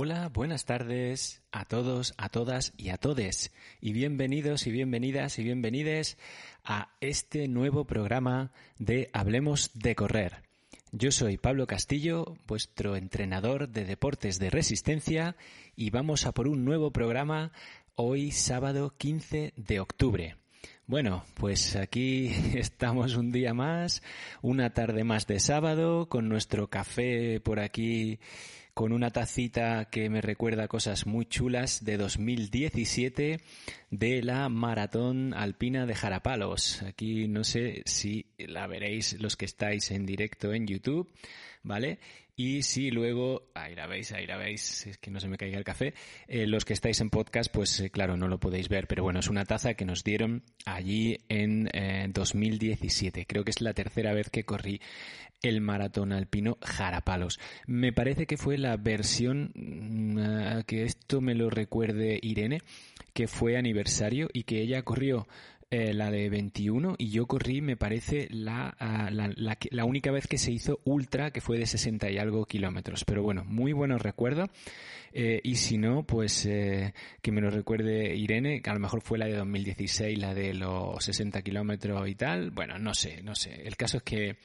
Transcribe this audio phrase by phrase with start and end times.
[0.00, 3.50] Hola, buenas tardes a todos, a todas y a todes.
[3.80, 6.18] Y bienvenidos y bienvenidas y bienvenides
[6.62, 10.36] a este nuevo programa de Hablemos de Correr.
[10.92, 15.34] Yo soy Pablo Castillo, vuestro entrenador de deportes de resistencia,
[15.74, 17.50] y vamos a por un nuevo programa
[17.96, 20.36] hoy sábado 15 de octubre.
[20.86, 24.04] Bueno, pues aquí estamos un día más,
[24.42, 28.20] una tarde más de sábado, con nuestro café por aquí
[28.78, 33.40] con una tacita que me recuerda cosas muy chulas de 2017
[33.90, 36.82] de la Maratón Alpina de Jarapalos.
[36.82, 41.10] Aquí no sé si la veréis los que estáis en directo en YouTube,
[41.64, 41.98] ¿vale?
[42.40, 45.58] Y si luego, ahí la veis, ahí la veis, es que no se me caiga
[45.58, 45.92] el café,
[46.28, 49.18] eh, los que estáis en podcast, pues eh, claro, no lo podéis ver, pero bueno,
[49.18, 51.68] es una taza que nos dieron allí en
[52.12, 53.22] 2017.
[53.22, 54.80] Eh, Creo que es la tercera vez que corrí
[55.42, 57.40] el maratón alpino Jarapalos.
[57.66, 62.60] Me parece que fue la versión, mm, que esto me lo recuerde Irene,
[63.14, 65.26] que fue aniversario y que ella corrió
[65.70, 69.30] eh, la de 21 y yo corrí, me parece, la, ah, la,
[69.70, 73.04] la, única vez que se hizo ultra, que fue de 60 y algo kilómetros.
[73.04, 74.48] Pero bueno, muy buenos recuerdos.
[75.12, 76.92] Eh, y si no, pues eh,
[77.22, 80.54] que me lo recuerde Irene, que a lo mejor fue la de 2016, la de
[80.54, 82.50] los 60 kilómetros y tal.
[82.50, 83.62] Bueno, no sé, no sé.
[83.64, 84.36] El caso es que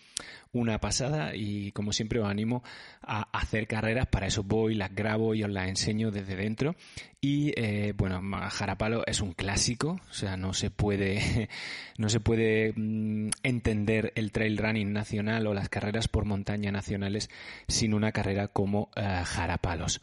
[0.51, 2.63] una pasada y como siempre os animo
[3.01, 6.75] a hacer carreras, para eso voy, las grabo y os las enseño desde dentro.
[7.19, 11.49] Y eh, bueno, Jarapalo es un clásico, o sea, no se puede,
[11.97, 17.29] no se puede mm, entender el trail running nacional o las carreras por montaña nacionales
[17.67, 20.01] sin una carrera como Jarapalos.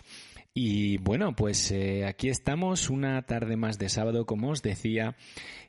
[0.52, 5.16] Y bueno, pues eh, aquí estamos una tarde más de sábado, como os decía,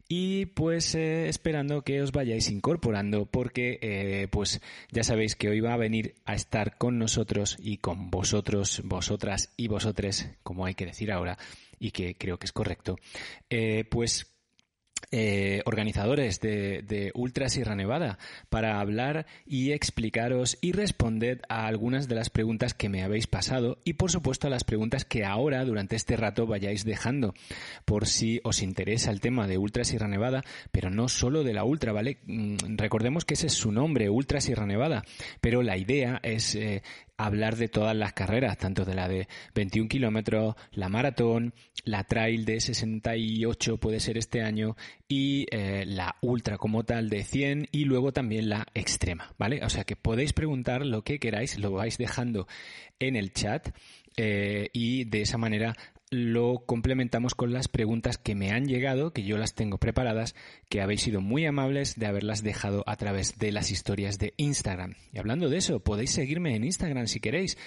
[0.07, 4.59] y pues eh, esperando que os vayáis incorporando porque eh, pues
[4.89, 9.53] ya sabéis que hoy va a venir a estar con nosotros y con vosotros, vosotras
[9.55, 11.37] y vosotres, como hay que decir ahora,
[11.79, 12.97] y que creo que es correcto,
[13.89, 14.31] pues
[15.11, 18.17] eh, organizadores de, Ultra Sierra Nevada
[18.49, 23.79] para hablar y explicaros y responder a algunas de las preguntas que me habéis pasado
[23.83, 27.33] y por supuesto a las preguntas que ahora durante este rato vayáis dejando
[27.85, 31.63] por si os interesa el tema de Ultra Sierra Nevada, pero no solo de la
[31.63, 32.19] Ultra, ¿vale?
[32.25, 35.03] Mm, recordemos que ese es su nombre, Ultra Sierra Nevada,
[35.41, 36.83] pero la idea es eh,
[37.25, 42.45] hablar de todas las carreras, tanto de la de 21 kilómetros, la maratón, la trail
[42.45, 44.75] de 68 puede ser este año
[45.07, 49.63] y eh, la ultra como tal de 100 y luego también la extrema, ¿vale?
[49.63, 52.47] O sea que podéis preguntar lo que queráis, lo vais dejando
[52.99, 53.69] en el chat
[54.17, 55.75] eh, y de esa manera
[56.11, 60.35] lo complementamos con las preguntas que me han llegado, que yo las tengo preparadas,
[60.67, 64.95] que habéis sido muy amables de haberlas dejado a través de las historias de Instagram.
[65.13, 67.57] Y hablando de eso, podéis seguirme en Instagram si queréis,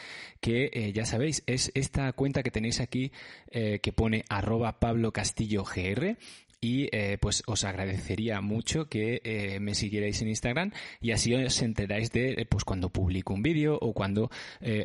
[0.42, 3.12] que eh, ya sabéis, es esta cuenta que tenéis aquí
[3.50, 6.18] eh, que pone arroba Pablo Castillo GR
[6.64, 12.10] y eh, pues os agradecería mucho que me siguierais en Instagram y así os enteráis
[12.10, 14.30] de pues cuando publico un vídeo o cuando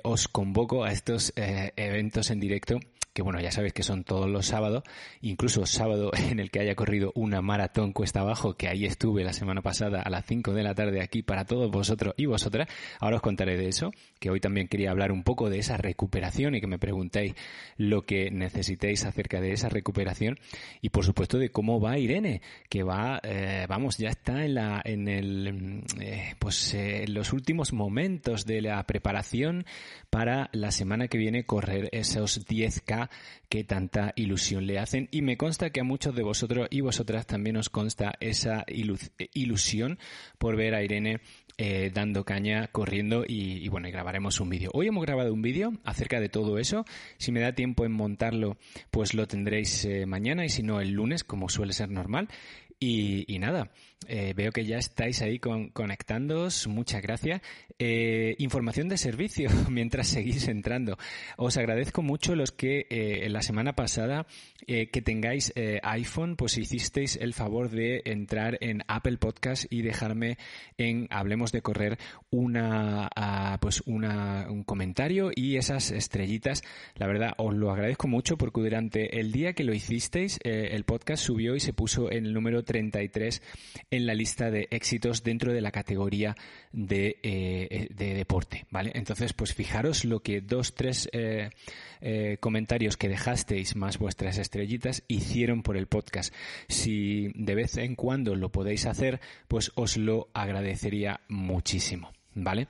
[0.03, 2.79] os convoco a estos eventos en directo
[3.19, 4.81] que bueno, ya sabéis que son todos los sábados,
[5.19, 9.33] incluso sábado en el que haya corrido una maratón cuesta abajo, que ahí estuve la
[9.33, 12.69] semana pasada a las 5 de la tarde aquí para todos vosotros y vosotras.
[13.01, 13.91] Ahora os contaré de eso,
[14.21, 17.35] que hoy también quería hablar un poco de esa recuperación y que me preguntéis
[17.75, 20.39] lo que necesitéis acerca de esa recuperación
[20.79, 24.81] y por supuesto de cómo va Irene, que va, eh, vamos, ya está en la,
[24.85, 29.65] en el, eh, pues eh, los últimos momentos de la preparación
[30.09, 33.09] para la semana que viene correr esos 10K
[33.49, 35.09] que tanta ilusión le hacen.
[35.11, 38.63] Y me consta que a muchos de vosotros y vosotras también os consta esa
[39.33, 39.99] ilusión
[40.37, 41.19] por ver a Irene
[41.61, 44.71] eh, dando caña, corriendo y, bueno, y grabaremos un vídeo.
[44.73, 46.85] Hoy hemos grabado un vídeo acerca de todo eso.
[47.17, 48.55] Si me da tiempo en montarlo,
[48.91, 52.29] pues lo tendréis eh, mañana y si no el lunes, como suele ser normal.
[52.81, 53.71] Y, nada,
[54.07, 57.41] eh, veo que ya estáis ahí con, conectándoos, muchas gracias.
[57.77, 60.97] Eh, información de servicio mientras seguís entrando.
[61.35, 64.27] Os agradezco mucho los que eh, la semana pasada
[64.67, 70.37] que tengáis iPhone, pues hicisteis el favor de entrar en Apple Podcast y dejarme
[70.77, 71.97] en Hablemos de Correr
[72.29, 76.61] una, ah, pues una, un comentario y esas estrellitas.
[76.93, 81.23] La verdad, os lo agradezco mucho porque durante el día que lo hicisteis, el podcast
[81.23, 83.41] subió y se puso en el número 33
[83.89, 86.35] en la lista de éxitos dentro de la categoría
[86.71, 88.91] de, eh, de deporte, ¿vale?
[88.93, 91.49] Entonces, pues fijaros lo que dos, tres eh,
[91.99, 96.31] eh, comentarios que dejasteis más vuestras estrellitas hicieron por el podcast.
[96.67, 102.11] Si de vez en cuando lo podéis hacer, pues os lo agradecería muchísimo.
[102.35, 102.67] ¿Vale?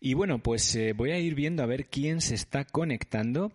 [0.00, 3.52] Y bueno, pues voy a ir viendo a ver quién se está conectando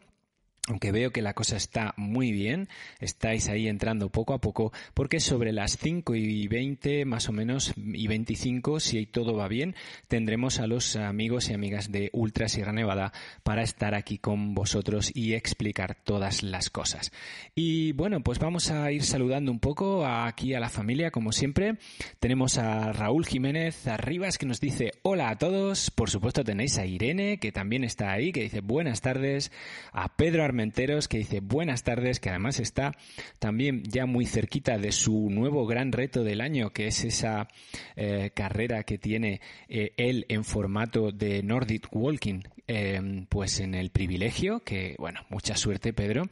[0.70, 2.70] aunque veo que la cosa está muy bien,
[3.00, 7.74] estáis ahí entrando poco a poco, porque sobre las 5 y 20 más o menos
[7.76, 9.76] y 25, si todo va bien,
[10.08, 13.12] tendremos a los amigos y amigas de Ultra Sierra Nevada
[13.42, 17.12] para estar aquí con vosotros y explicar todas las cosas.
[17.56, 21.78] Y bueno, pues vamos a ir saludando un poco aquí a la familia, como siempre.
[22.20, 25.90] Tenemos a Raúl Jiménez Arribas que nos dice hola a todos.
[25.90, 29.52] Por supuesto tenéis a Irene, que también está ahí, que dice buenas tardes.
[29.92, 32.98] A Pedro Armenteros, que dice buenas tardes, que además está
[33.40, 37.48] también ya muy cerquita de su nuevo gran reto del año, que es esa
[37.96, 39.40] eh, carrera que tiene
[39.70, 45.56] eh, él en formato de Nordic Walking, em, pues en el privilegio, que bueno, mucha
[45.56, 46.24] suerte Pedro.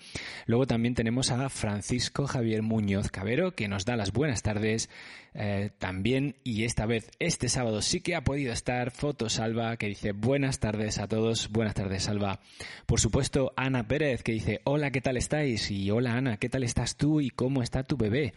[0.46, 4.90] Luego también tenemos a Francisco Javier Muñoz Cabero, que nos da las buenas tardes
[5.34, 9.88] eh, también, y esta vez, este sábado sí que ha podido estar Foto Salva, que
[9.88, 12.40] dice buenas tardes a todos, buenas tardes Salva.
[12.86, 15.70] Por supuesto, Ana Pérez, que dice hola, ¿qué tal estáis?
[15.72, 18.34] Y hola Ana, ¿qué tal estás tú y cómo está tu bebé?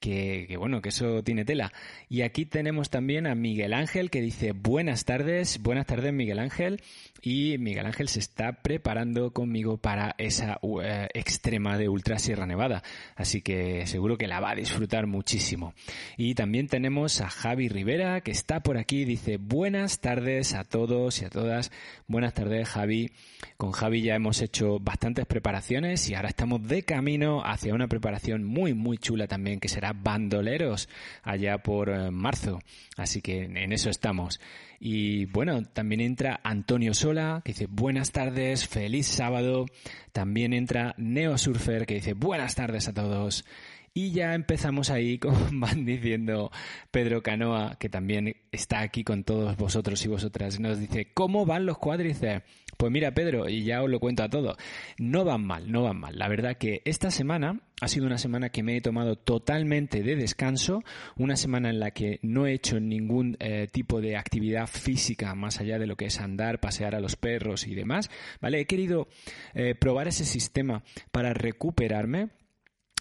[0.00, 1.72] Que, bueno, que eso tiene tela.
[2.08, 6.82] Y aquí tenemos también a Miguel Ángel que dice buenas tardes, buenas tardes Miguel Ángel.
[7.22, 12.82] Y Miguel Ángel se está preparando conmigo para esa eh, extrema de Ultra Sierra Nevada.
[13.16, 15.74] Así que seguro que la va a disfrutar muchísimo.
[16.16, 21.20] Y también tenemos a Javi Rivera que está por aquí, dice buenas tardes a todos
[21.22, 21.72] y a todas.
[22.06, 23.10] Buenas tardes Javi.
[23.56, 28.44] Con Javi ya hemos hecho bastantes preparaciones y ahora estamos de camino hacia una preparación
[28.44, 30.88] muy muy chula también que será Bandoleros
[31.22, 32.60] allá por eh, marzo.
[32.96, 34.40] Así que en eso estamos.
[34.78, 39.66] Y bueno, también entra Antonio Sola, que dice buenas tardes, feliz sábado.
[40.12, 43.44] También entra Neo Surfer, que dice buenas tardes a todos.
[43.96, 46.50] Y ya empezamos ahí, como van diciendo
[46.90, 50.60] Pedro Canoa, que también está aquí con todos vosotros y vosotras.
[50.60, 52.44] Nos dice, ¿cómo van los cuádriceps?
[52.76, 54.56] Pues mira, Pedro, y ya os lo cuento a todo.
[54.98, 56.18] No van mal, no van mal.
[56.18, 60.16] La verdad que esta semana ha sido una semana que me he tomado totalmente de
[60.16, 60.82] descanso,
[61.16, 65.60] una semana en la que no he hecho ningún eh, tipo de actividad física más
[65.60, 68.10] allá de lo que es andar, pasear a los perros y demás.
[68.40, 68.60] ¿Vale?
[68.60, 69.08] He querido
[69.54, 70.82] eh, probar ese sistema
[71.12, 72.30] para recuperarme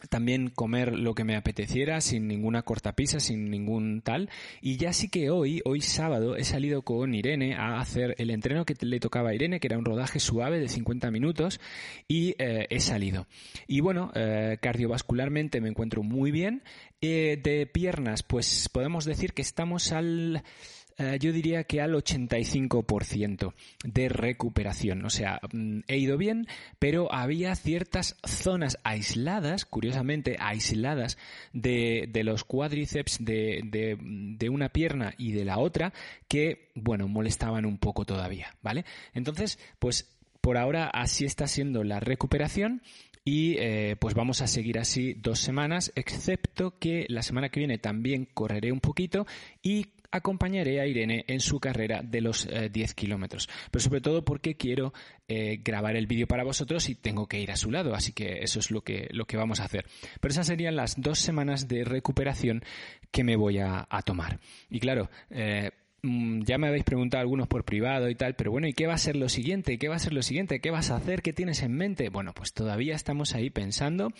[0.09, 4.29] también comer lo que me apeteciera sin ninguna cortapisa, sin ningún tal.
[4.61, 8.65] Y ya sí que hoy, hoy sábado, he salido con Irene a hacer el entreno
[8.65, 11.59] que le tocaba a Irene, que era un rodaje suave de 50 minutos,
[12.07, 13.27] y eh, he salido.
[13.67, 16.63] Y bueno, eh, cardiovascularmente me encuentro muy bien.
[17.01, 20.43] Eh, de piernas, pues podemos decir que estamos al
[20.97, 23.53] eh, yo diría que al 85%
[23.83, 25.05] de recuperación.
[25.05, 26.47] O sea, mm, he ido bien,
[26.79, 31.17] pero había ciertas zonas aisladas, curiosamente aisladas,
[31.53, 35.93] de, los cuádriceps de, de, una pierna y de la otra
[36.27, 38.85] que, bueno, molestaban un poco todavía, ¿vale?
[39.13, 42.81] Entonces, pues por ahora así está siendo la recuperación
[43.27, 47.79] y eh, pues vamos a seguir así dos semanas, excepto que la semana que viene
[47.79, 49.25] también correré un poquito
[49.63, 53.49] y acompañaré a Irene en su carrera de los 10 eh, kilómetros.
[53.71, 54.93] Pero sobre todo porque quiero
[55.27, 57.95] eh, grabar el vídeo para vosotros y tengo que ir a su lado.
[57.95, 59.85] Así que eso es lo que, lo que vamos a hacer.
[60.19, 62.63] Pero esas serían las dos semanas de recuperación
[63.11, 64.39] que me voy a, tomar.
[64.69, 65.71] Y claro, eh,
[66.45, 68.97] ya me habéis preguntado algunos por privado y tal, pero bueno, ¿y qué va a
[68.97, 69.77] ser lo siguiente?
[69.77, 70.59] ¿Qué va a ser lo siguiente?
[70.59, 71.21] ¿Qué vas a hacer?
[71.21, 72.09] ¿Qué tienes en mente?
[72.09, 74.11] Bueno, pues todavía estamos ahí pensando.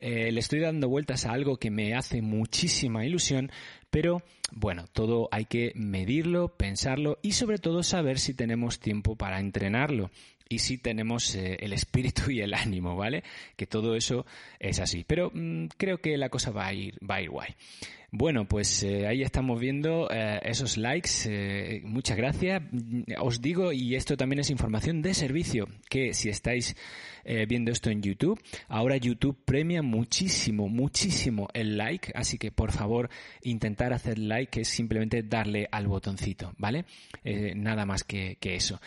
[0.00, 3.50] le estoy dando vueltas a algo que me hace muchísima ilusión,
[3.90, 4.22] pero
[4.52, 10.10] bueno, todo hay que medirlo, pensarlo y sobre todo saber si tenemos tiempo para entrenarlo
[10.48, 13.22] y si tenemos eh, el espíritu y el ánimo, ¿vale?
[13.56, 14.26] Que todo eso
[14.58, 15.04] es así.
[15.06, 17.54] Pero mm, creo que la cosa va a ir, va a ir guay.
[18.16, 21.82] Bueno, pues eh, ahí estamos viendo eh, esos likes.
[21.82, 22.62] muchas gracias.
[23.18, 26.76] Os digo, y esto también es información de servicio, que si estáis
[27.48, 32.12] viendo esto en YouTube, ahora YouTube premia muchísimo, muchísimo el like.
[32.14, 33.08] Así que por favor,
[33.42, 36.84] intentar hacer like, que es simplemente darle al botoncito, ¿vale?
[37.24, 38.78] nada más que eso.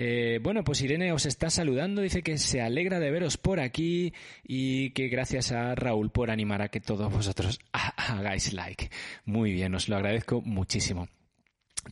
[0.00, 4.14] Eh, bueno, pues Irene os está saludando, dice que se alegra de veros por aquí
[4.44, 8.90] y que gracias a Raúl por animar a que todos vosotros hagáis like.
[9.24, 11.08] Muy bien, os lo agradezco muchísimo.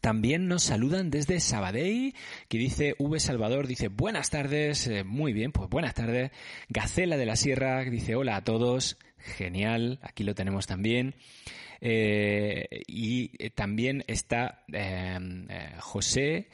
[0.00, 2.14] También nos saludan desde Sabadell,
[2.48, 6.30] que dice V Salvador, dice buenas tardes, eh, muy bien, pues buenas tardes.
[6.68, 11.16] Gacela de la Sierra dice hola a todos, genial, aquí lo tenemos también.
[11.80, 14.64] Eh, y también está
[15.80, 16.48] José,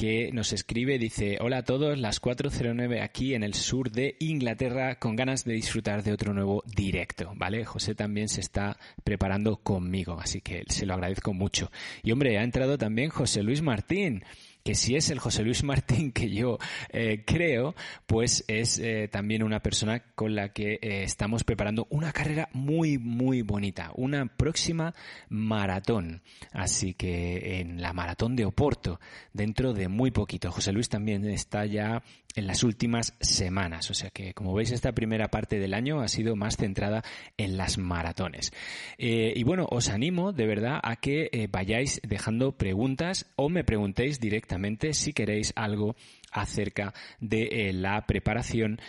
[0.00, 4.98] que nos escribe, dice, hola a todos, las 4.09 aquí en el sur de Inglaterra,
[4.98, 7.66] con ganas de disfrutar de otro nuevo directo, ¿vale?
[7.66, 11.70] José también se está preparando conmigo, así que se lo agradezco mucho.
[12.02, 14.24] Y hombre, ha entrado también José Luis Martín.
[14.62, 16.58] Que si es el José Luis Martín que yo
[16.90, 17.74] eh, creo,
[18.06, 22.98] pues es eh, también una persona con la que eh, estamos preparando una carrera muy,
[22.98, 24.94] muy bonita, una próxima
[25.28, 26.22] maratón.
[26.52, 29.00] Así que en la maratón de Oporto,
[29.32, 30.50] dentro de muy poquito.
[30.50, 32.02] José Luis también está ya
[32.34, 33.90] en las últimas semanas.
[33.90, 37.02] O sea que, como veis, esta primera parte del año ha sido más centrada
[37.36, 38.52] en las maratones.
[38.98, 43.64] Eh, y bueno, os animo de verdad a que eh, vayáis dejando preguntas o me
[43.64, 45.96] preguntéis directamente si queréis algo
[46.32, 48.80] acerca de eh, la preparación,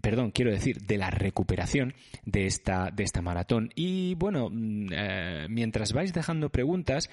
[0.00, 3.70] perdón, quiero decir, de la recuperación de esta, de esta maratón.
[3.74, 4.88] Y bueno, mm,
[5.50, 7.10] mientras vais dejando preguntas,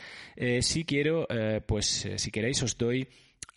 [0.62, 1.28] si quiero,
[1.66, 3.08] pues si queréis os doy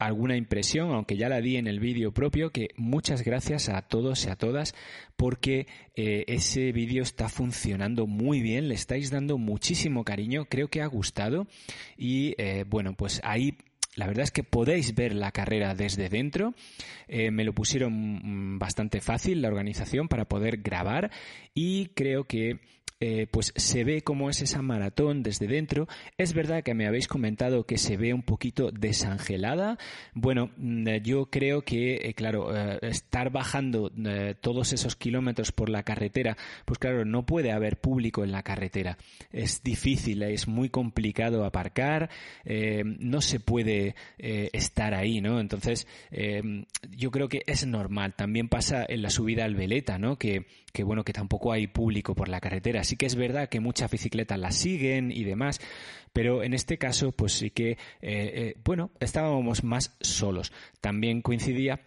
[0.06, 4.24] alguna impresión, aunque ya la di en el vídeo propio, que muchas gracias a todos
[4.26, 4.74] y a todas
[5.16, 10.82] porque eh, ese vídeo está funcionando muy bien, le estáis dando muchísimo cariño, creo que
[10.82, 11.46] ha gustado
[11.96, 13.56] y eh, bueno, pues ahí
[13.94, 16.54] la verdad es que podéis ver la carrera desde dentro.
[17.08, 21.10] Eh, me lo pusieron mm, bastante fácil la organización para poder grabar
[21.54, 22.60] y creo que
[23.04, 25.88] eh, pues se ve cómo es esa maratón desde dentro.
[26.18, 29.76] Es verdad que me habéis comentado que se ve un poquito desangelada.
[30.14, 33.90] Bueno, mm, eh, yo creo que, eh, claro, estar bajando
[34.40, 38.96] todos esos kilómetros por la carretera, pues claro, no puede haber público en la carretera.
[39.32, 42.08] Es difícil, es muy complicado aparcar,
[42.44, 45.40] no se puede estar ahí, ¿no?
[45.40, 45.88] Entonces,
[46.90, 48.14] yo creo que es normal.
[48.14, 50.16] También pasa en la subida al Veleta, ¿no?
[50.16, 53.60] Que, que bueno, que tampoco hay público por la carretera sí que es verdad que
[53.60, 55.60] muchas bicicletas las siguen y demás,
[56.12, 60.52] pero en este caso, pues sí que, eh, eh, bueno, estábamos más solos.
[60.80, 61.80] También coincidía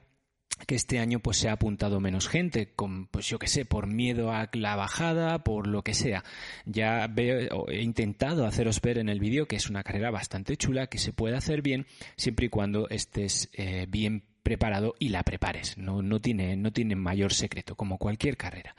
[0.67, 3.87] que este año pues se ha apuntado menos gente, con, pues yo qué sé, por
[3.87, 6.23] miedo a la bajada, por lo que sea.
[6.65, 10.97] Ya he intentado haceros ver en el vídeo que es una carrera bastante chula, que
[10.97, 15.77] se puede hacer bien, siempre y cuando estés eh, bien preparado y la prepares.
[15.77, 18.75] No, no, tiene, no tiene mayor secreto, como cualquier carrera.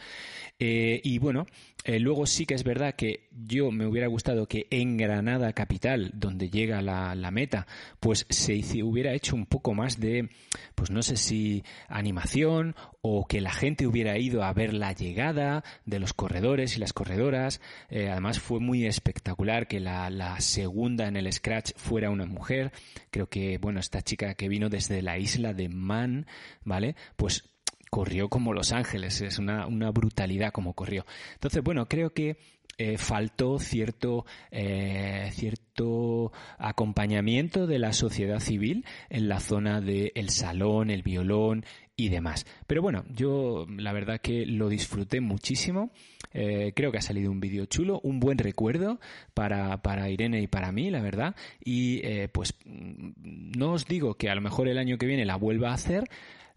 [0.58, 1.46] Eh, y bueno,
[1.84, 6.10] eh, luego sí que es verdad que yo me hubiera gustado que en Granada capital,
[6.14, 7.66] donde llega la, meta,
[8.00, 10.30] pues se hubiera hecho un poco más de,
[10.74, 15.62] pues no sé si animación o que la gente hubiera ido a ver la llegada
[15.84, 17.60] de los corredores y las corredoras.
[17.90, 22.72] Eh, además fue muy espectacular que la, la segunda en el Scratch fuera una mujer.
[23.10, 26.26] Creo que, bueno, esta chica que vino desde la isla de Man,
[26.64, 26.96] ¿vale?
[27.16, 27.44] Pues
[27.90, 31.04] corrió como Los Ángeles, es una, una brutalidad como corrió.
[31.34, 32.36] Entonces, bueno, creo que
[32.78, 40.28] eh, faltó cierto, eh, cierto acompañamiento de la sociedad civil en la zona del el
[40.28, 41.64] salón, el violón
[41.96, 42.44] y demás.
[42.66, 45.90] Pero bueno, yo la verdad que lo disfruté muchísimo.
[46.34, 49.00] Eh, creo que ha salido un vídeo chulo, un buen recuerdo
[49.32, 51.34] para, para, Irene y para mí, la verdad.
[51.64, 55.70] Y pues no os digo que a lo mejor el año que viene la vuelva
[55.70, 56.10] a hacer,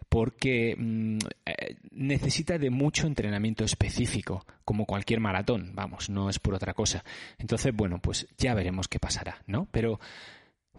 [0.10, 6.56] porque mm, eh, necesita de mucho entrenamiento específico, como cualquier maratón, vamos, no es por
[6.56, 7.04] otra cosa.
[7.38, 9.68] Entonces, bueno, pues ya veremos qué pasará, ¿no?
[9.72, 10.00] Pero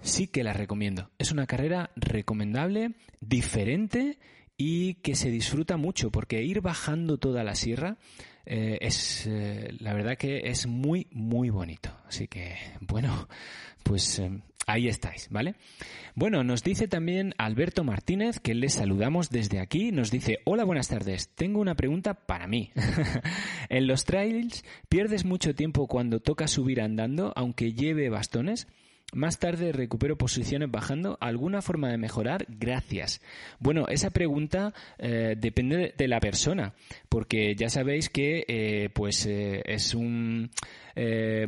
[0.03, 1.11] sí que la recomiendo.
[1.19, 4.19] Es una carrera recomendable, diferente
[4.57, 7.97] y que se disfruta mucho, porque ir bajando toda la sierra
[8.47, 11.97] eh, es, eh, la verdad que es muy, muy bonito.
[12.07, 13.29] Así que, bueno,
[13.85, 14.21] pues
[14.67, 15.55] Ahí estáis, ¿vale?
[16.15, 20.89] Bueno, nos dice también Alberto Martínez, que les saludamos desde aquí, nos dice, hola, buenas
[20.89, 22.71] tardes, tengo una pregunta para mí.
[23.69, 28.69] en los trails, ¿pierdes mucho tiempo cuando toca subir andando, aunque lleve bastones?
[29.13, 31.19] Más tarde recupero posiciones bajando.
[31.21, 32.47] ¿Alguna forma de mejorar?
[32.49, 33.21] Gracias.
[33.59, 36.75] Bueno, esa pregunta eh, depende de la persona,
[37.09, 40.51] porque ya sabéis que eh, pues eh, es un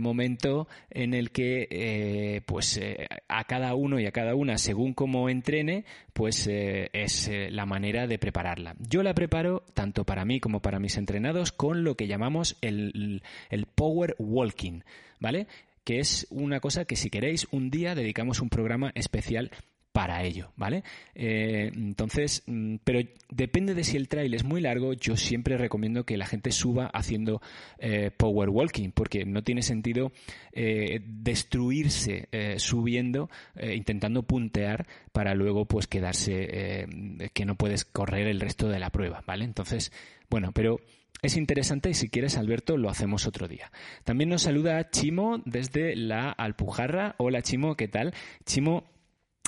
[0.00, 2.81] momento en el que pues
[3.28, 8.19] a cada uno y a cada una, según cómo entrene, pues es la manera de
[8.19, 8.76] prepararla.
[8.78, 13.23] Yo la preparo tanto para mí como para mis entrenados con lo que llamamos el,
[13.50, 14.81] el power walking,
[15.21, 15.49] ¿vale?
[15.85, 19.51] Que es una cosa que si queréis un día dedicamos un programa especial
[19.93, 20.83] para ello, ¿vale?
[21.15, 26.05] Eh, entonces, mm, pero depende de si el trail es muy largo, yo siempre recomiendo
[26.05, 27.43] que la gente suba haciendo
[27.79, 30.11] eh, power walking, porque no tiene sentido
[30.53, 36.87] eh, destruirse subiendo, intentando puntear para luego pues quedarse
[37.33, 39.45] que no puedes correr el resto de la prueba, ¿vale?
[39.45, 39.93] Entonces,
[40.31, 40.81] bueno, pero
[41.23, 43.71] es interesante y si quieres, Alberto, lo hacemos otro día.
[44.02, 47.14] También nos saluda Chimo desde la Alpujarra.
[47.17, 48.12] Hola Chimo, ¿qué tal?
[48.45, 48.91] Chimo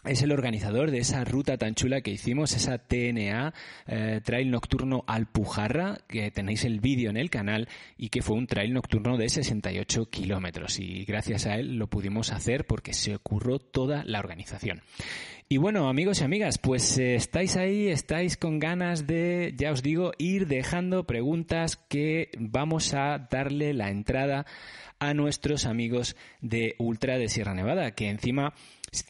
[0.04, 3.54] es el organizador de esa ruta tan chula que hicimos, esa TNA,
[3.86, 8.46] eh, Trail Nocturno Alpujarra, que tenéis el vídeo en el canal y que fue un
[8.46, 10.78] trail nocturno de 68 kilómetros.
[10.78, 14.82] Y gracias a él lo pudimos hacer porque se ocurrió toda la organización.
[15.46, 19.82] Y bueno, amigos y amigas, pues eh, estáis ahí, estáis con ganas de, ya os
[19.82, 24.46] digo, ir dejando preguntas que vamos a darle la entrada
[24.98, 28.54] a nuestros amigos de Ultra de Sierra Nevada, que encima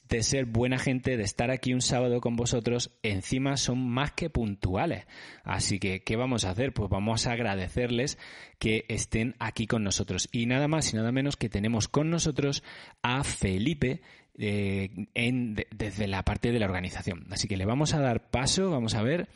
[0.08, 4.30] de ser buena gente, de estar aquí un sábado con vosotros, encima son más que
[4.30, 5.06] puntuales.
[5.42, 6.72] Así que, ¿qué vamos a hacer?
[6.72, 8.18] Pues vamos a agradecerles
[8.58, 10.28] que estén aquí con nosotros.
[10.32, 12.62] Y nada más y nada menos que tenemos con nosotros
[13.02, 14.00] a Felipe,
[14.36, 14.90] eh,
[15.70, 17.26] desde la parte de la organización.
[17.30, 19.28] Así que le vamos a dar paso, vamos a ver.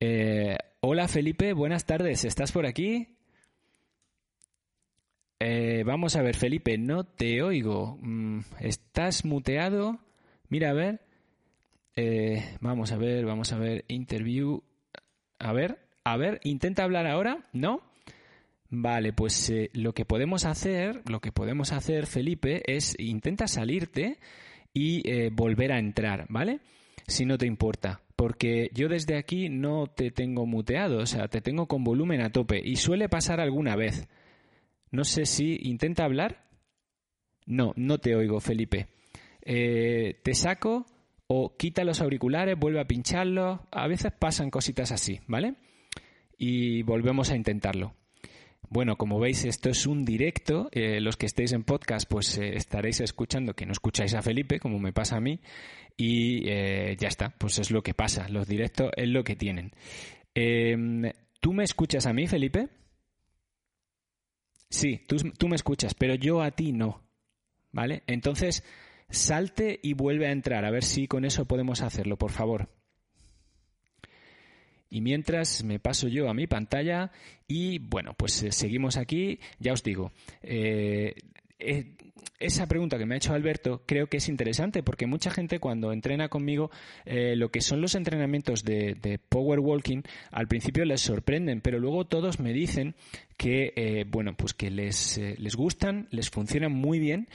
[0.00, 3.15] Eh, hola Felipe, buenas tardes, ¿estás por aquí?
[5.38, 7.98] Eh, vamos a ver, Felipe, no te oigo.
[8.00, 9.98] Mm, ¿Estás muteado?
[10.48, 11.00] Mira, a ver.
[11.94, 13.84] Eh, vamos a ver, vamos a ver.
[13.88, 14.62] Interview.
[15.38, 17.82] A ver, a ver, intenta hablar ahora, ¿no?
[18.70, 24.18] Vale, pues eh, lo que podemos hacer, lo que podemos hacer, Felipe, es intenta salirte
[24.72, 26.60] y volver a entrar, ¿vale?
[27.06, 31.42] Si no te importa porque yo desde aquí no te tengo muteado, o sea, te
[31.42, 34.08] tengo con volumen a tope y suele pasar alguna vez.
[34.90, 36.44] No sé si intenta hablar.
[37.46, 38.88] No, no te oigo, Felipe.
[39.42, 40.86] Eh, te saco
[41.28, 43.60] o quita los auriculares, vuelve a pincharlos.
[43.70, 45.54] A veces pasan cositas así, ¿vale?
[46.36, 47.94] Y volvemos a intentarlo.
[48.68, 50.68] Bueno, como veis, esto es un directo.
[50.72, 54.58] Eh, los que estéis en podcast, pues eh, estaréis escuchando que no escucháis a Felipe,
[54.58, 55.40] como me pasa a mí.
[55.96, 58.28] Y ya está, pues es lo que pasa.
[58.28, 59.72] Los directos es lo que tienen.
[61.40, 62.68] ¿Tú me escuchas a mí, Felipe?
[64.76, 67.02] Sí, tú, me escuchas, pero yo a ti no.
[67.72, 68.02] ¿Vale?
[68.06, 68.62] Entonces,
[69.08, 72.68] salte y vuelve a entrar, a ver si con eso podemos hacerlo, por favor.
[74.90, 77.10] Y mientras me paso yo a mi pantalla
[77.48, 80.12] y bueno, pues eh, seguimos aquí, ya os digo,
[80.42, 81.14] eh,
[81.58, 81.95] eh,
[82.38, 85.92] esa pregunta que me ha hecho Alberto creo que es interesante porque mucha gente cuando
[85.92, 86.70] entrena conmigo
[87.04, 92.06] eh, lo que son los entrenamientos de, power walking al principio les sorprenden pero luego
[92.06, 92.94] todos me dicen
[93.36, 97.28] que eh, bueno pues que les, les gustan les funcionan muy bien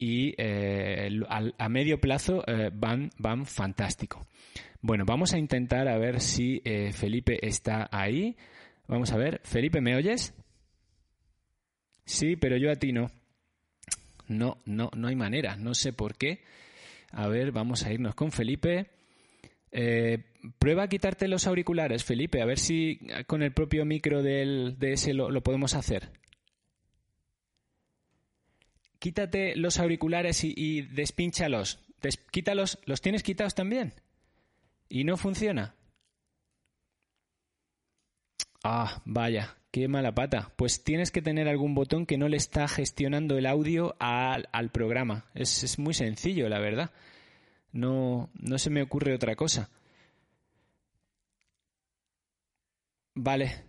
[0.00, 4.28] y a, medio plazo van van fantástico.
[4.80, 8.36] Bueno vamos a intentar a ver si Felipe está ahí.
[8.86, 9.40] Vamos a ver.
[9.42, 10.34] Felipe me oyes
[12.04, 13.10] sí pero yo a ti no
[14.28, 16.42] no, no, no hay manera, no sé por qué.
[17.10, 18.90] A ver, vamos a irnos con Felipe.
[19.72, 20.24] Eh,
[20.58, 24.92] prueba a quitarte los auriculares, Felipe, a ver si con el propio micro del, de
[24.92, 26.10] ese lo, podemos hacer.
[28.98, 31.80] Quítate los auriculares y, y despínchalos.
[32.30, 33.94] quítalos, ¿los tienes quitados también?
[34.88, 35.74] ¿Y no funciona?
[38.64, 40.52] Ah, vaya, Qué mala pata.
[40.56, 45.26] Pues tienes que tener algún botón que no le está gestionando el audio al, programa.
[45.34, 46.90] Es, muy sencillo, la verdad.
[47.72, 49.70] No, no se me ocurre otra cosa.
[53.14, 53.64] Vale.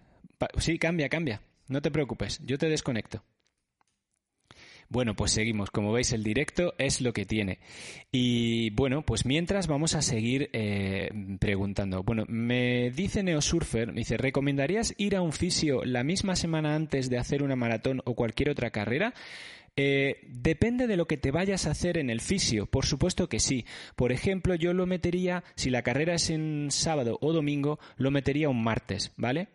[0.57, 1.41] Sí, cambia, cambia.
[1.67, 2.39] No te preocupes.
[2.45, 3.23] Yo te desconecto.
[4.89, 5.69] Bueno, pues seguimos.
[5.69, 7.59] Como veis, el directo es lo que tiene.
[8.11, 12.01] Y bueno, pues mientras vamos a seguir eh, preguntando.
[12.01, 17.07] Bueno, me dice Neosurfer, me dice, ¿recomendarías ir a un fisio la misma semana antes
[17.09, 19.13] de hacer una maratón o cualquier otra carrera?
[19.75, 23.39] Eh, depende de lo que te vayas a hacer en el fisio, por supuesto que
[23.39, 23.65] sí.
[23.95, 28.49] Por ejemplo, yo lo metería, si la carrera es en sábado o domingo, lo metería
[28.49, 29.49] un martes, ¿vale?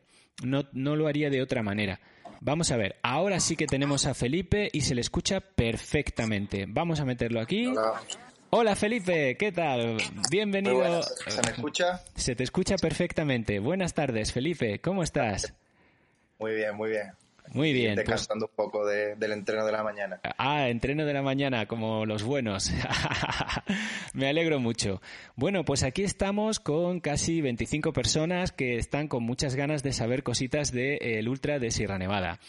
[0.44, 2.00] No, no lo haría de otra manera.
[2.40, 6.66] Vamos a ver, ahora sí que tenemos a Felipe y se le escucha perfectamente.
[6.68, 7.72] Vamos a meterlo aquí.
[8.50, 8.76] Hola.
[8.76, 9.96] Felipe, ¿qué tal?
[10.30, 11.02] Bienvenido.
[11.02, 12.02] ¿Se me escucha?
[12.14, 13.58] Se te escucha perfectamente.
[13.58, 15.54] Buenas tardes, Felipe, ¿cómo estás?
[16.38, 17.12] Muy bien, muy bien.
[17.52, 17.94] Muy bien.
[17.94, 20.18] Pues- Descansando un poco del entreno de la mañana.
[20.38, 22.72] Ah, entreno de la mañana, como los buenos.
[24.14, 25.02] Me alegro mucho.
[25.36, 30.22] Bueno, pues aquí estamos con casi 25 personas que están con muchas ganas de saber
[30.22, 32.40] cositas del el Ultra de Sierra Nevada.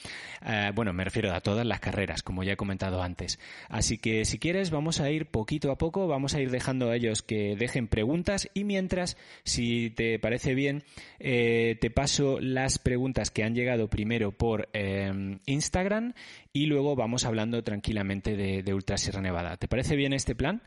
[0.45, 3.37] Eh, bueno, me refiero a todas las carreras, como ya he comentado antes.
[3.67, 6.95] Así que si quieres, vamos a ir poquito a poco, vamos a ir dejando a
[6.95, 10.83] ellos que dejen preguntas y mientras, si te parece bien,
[11.19, 14.69] eh, te paso las preguntas que han llegado primero por...
[14.73, 16.13] Eh, Em, Instagram
[16.53, 19.57] y luego vamos hablando tranquilamente de, Ultra Sierra Nevada.
[19.57, 20.61] ¿Te parece bien este plan?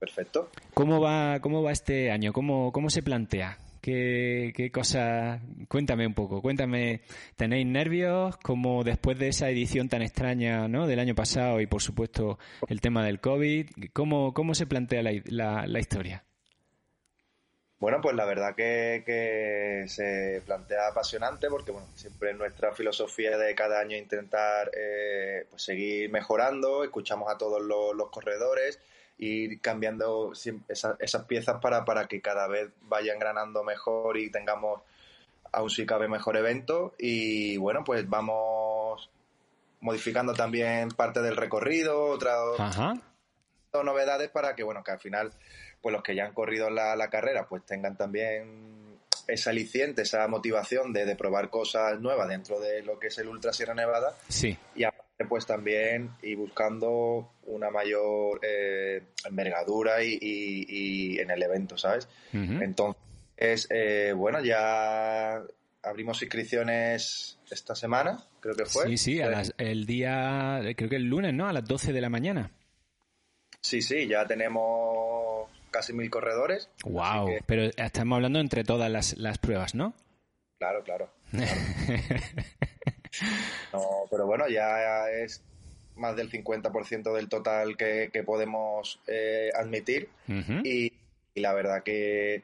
[0.00, 0.50] Perfecto.
[0.74, 2.32] ¿Cómo va, cómo va este año?
[2.32, 3.58] ¿Cómo, cómo se plantea?
[3.80, 5.40] ¿Qué, qué cosa?
[5.68, 7.02] Cuéntame un poco, cuéntame,
[7.36, 10.88] ¿tenéis nervios como después de esa edición tan extraña ¿no?
[10.88, 13.66] del año pasado y por supuesto el tema del COVID?
[13.92, 16.24] ¿Cómo, cómo se plantea la, la, historia?
[17.80, 23.54] Bueno, pues la verdad que, que, se plantea apasionante porque bueno, siempre nuestra filosofía de
[23.54, 28.80] cada año intentar eh, pues seguir mejorando, escuchamos a todos los, los corredores
[29.18, 30.32] ir cambiando
[30.68, 34.80] esas, piezas para, para que cada vez vaya engranando mejor y tengamos
[35.52, 36.94] aún si cabe mejor evento.
[36.98, 39.10] Y bueno pues vamos
[39.80, 42.78] modificando también parte del recorrido otras
[43.72, 45.32] novedades para que bueno que al final
[45.80, 50.26] pues los que ya han corrido la, la carrera pues tengan también esa aliciente, esa
[50.26, 54.16] motivación de, de, probar cosas nuevas dentro de lo que es el Ultra Sierra Nevada.
[54.28, 54.56] Sí.
[54.74, 54.84] Y
[55.28, 62.08] pues también y buscando una mayor eh, envergadura y, en el evento, ¿sabes?
[62.32, 65.42] Entonces, eh, bueno, ya
[65.82, 68.86] abrimos inscripciones esta semana, creo que fue.
[68.86, 69.20] Sí, sí,
[69.58, 71.48] el día, creo que el lunes, ¿no?
[71.48, 72.52] A las 12 de la mañana.
[73.60, 76.70] Sí, sí, ya tenemos casi mil corredores.
[76.84, 77.30] ¡Wow!
[77.46, 79.94] Pero estamos hablando entre todas las, las pruebas, ¿no?
[80.58, 81.10] Claro, claro.
[83.72, 85.42] No, pero bueno, ya es
[85.96, 90.08] más del 50% del total que, podemos eh, admitir
[90.64, 90.92] y,
[91.34, 92.42] la verdad que,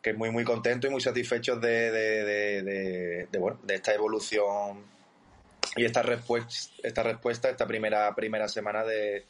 [0.00, 4.84] que, muy muy contento y muy satisfechos de, de, bueno, de esta evolución
[5.76, 9.24] y esta respuesta, esta respuesta, esta primera, primera semana de,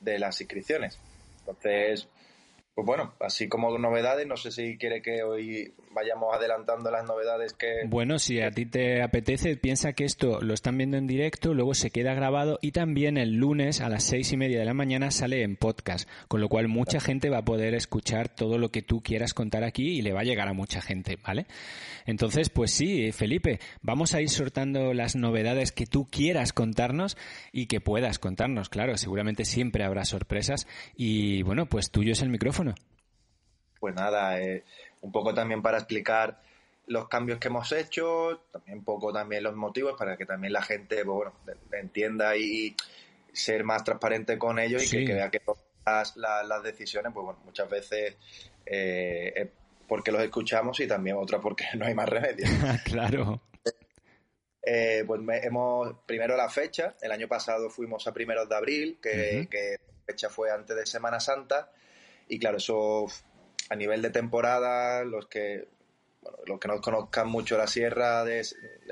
[0.00, 0.98] de las inscripciones.
[1.40, 2.08] Entonces,
[2.74, 7.52] pues bueno, así como novedades, no sé si quiere que hoy vayamos adelantando las novedades
[7.52, 7.82] que...
[7.86, 11.74] Bueno, si a ti te apetece, piensa que esto lo están viendo en directo, luego
[11.74, 15.10] se queda grabado y también el lunes a las seis y media de la mañana
[15.10, 18.80] sale en podcast, con lo cual mucha gente va a poder escuchar todo lo que
[18.80, 21.46] tú quieras contar aquí y le va a llegar a mucha gente, ¿vale?
[22.06, 27.18] Entonces, pues sí, Felipe, vamos a ir sortando las novedades que tú quieras contarnos
[27.52, 32.30] y que puedas contarnos, claro, seguramente siempre habrá sorpresas y bueno, pues tuyo es el
[32.30, 32.61] micrófono
[33.80, 34.64] pues nada, eh,
[35.00, 36.40] un poco también para explicar
[36.86, 40.62] los cambios que hemos hecho, también un poco también los motivos para que también la
[40.62, 41.32] gente pues, bueno,
[41.72, 42.76] entienda y
[43.32, 47.68] ser más transparente con ellos y que, vea que todas las, decisiones, pues bueno, muchas
[47.68, 48.16] veces
[48.66, 49.50] eh,
[49.88, 52.46] porque los escuchamos y también otra porque no hay más remedio.
[52.84, 53.42] claro.
[54.64, 59.48] Eh, pues hemos, primero la fecha, el año pasado fuimos a primeros de abril, que,
[59.50, 61.72] que fecha fue antes de Semana Santa,
[62.28, 63.06] y claro, eso
[63.68, 65.66] a nivel de temporada, los que
[66.22, 68.44] bueno, los que no conozcan mucho la sierra de,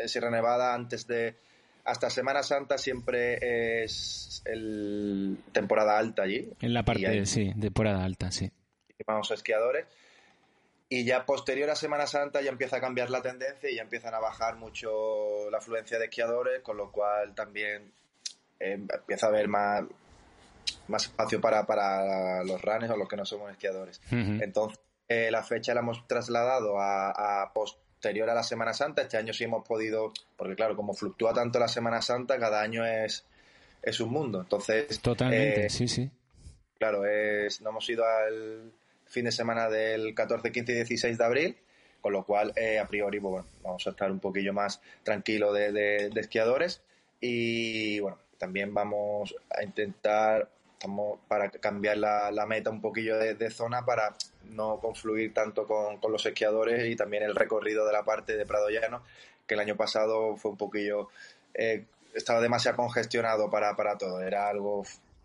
[0.06, 1.36] Sierra Nevada, antes de
[1.84, 6.50] hasta Semana Santa siempre es el temporada alta allí.
[6.60, 8.50] En la parte, sí, temporada alta, sí.
[9.06, 9.86] Vamos a esquiadores.
[10.88, 14.12] Y ya posterior a Semana Santa ya empieza a cambiar la tendencia y ya empiezan
[14.12, 17.92] a bajar mucho la afluencia de esquiadores, con lo cual también
[18.58, 19.84] eh, empieza a haber más,
[20.90, 24.00] más espacio para, para los runners o los que no somos esquiadores.
[24.10, 24.78] Entonces,
[25.10, 29.02] eh, la fecha la hemos trasladado a, posterior a la Semana Santa.
[29.02, 32.86] Este año sí hemos podido, porque claro, como fluctúa tanto la Semana Santa, cada año
[32.86, 33.24] es,
[33.82, 34.40] es un mundo.
[34.40, 36.08] Entonces, totalmente, eh, sí, sí.
[36.78, 38.72] Claro, es, no hemos ido al
[39.06, 41.56] fin de semana del 14, 15 y 16 de abril,
[42.00, 45.52] con lo cual, eh, a priori, pues, bueno, vamos a estar un poquillo más tranquilo
[45.52, 46.82] de, de esquiadores.
[47.20, 50.48] Y bueno, también vamos a intentar
[50.80, 55.98] estamos para cambiar la, la meta un poquillo de, zona para no confluir tanto con,
[55.98, 59.02] con, los esquiadores y también el recorrido de la parte de Prado Llano,
[59.46, 61.10] que el año pasado fue un poquillo,
[61.52, 64.82] eh, estaba demasiado congestionado para, para todo, era algo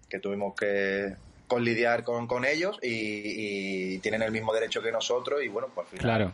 [0.10, 1.16] que tuvimos que
[1.48, 5.88] con lidiar con, con ellos y, tienen el mismo derecho que nosotros y bueno, pues
[5.94, 6.34] al final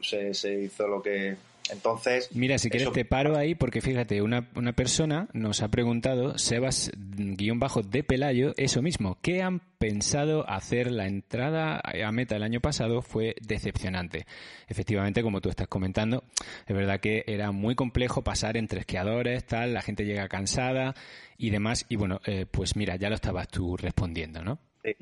[0.00, 1.36] se, se hizo lo que
[1.70, 2.28] entonces.
[2.34, 6.92] Mira, si quieres te paro ahí porque fíjate, una, una persona nos ha preguntado, Sebas
[6.96, 9.18] guion bajo de Pelayo, eso mismo.
[9.22, 13.02] ¿Qué han pensado hacer la entrada a meta el año pasado?
[13.02, 14.26] Fue decepcionante.
[14.68, 16.24] Efectivamente, como tú estás comentando,
[16.66, 20.94] es verdad que era muy complejo pasar entre esquiadores, tal, la gente llega cansada
[21.38, 21.86] y demás.
[21.88, 24.58] Y bueno, eh, pues mira, ya lo estabas tú respondiendo, ¿no?
[24.82, 24.94] Sí,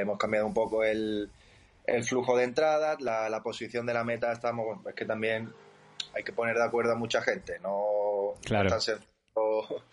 [0.00, 1.30] hemos cambiado un poco el,
[1.86, 5.52] el flujo de entradas, la, la posición de la meta, estamos, es que también
[6.14, 8.70] hay que poner de acuerdo a mucha gente, no, claro.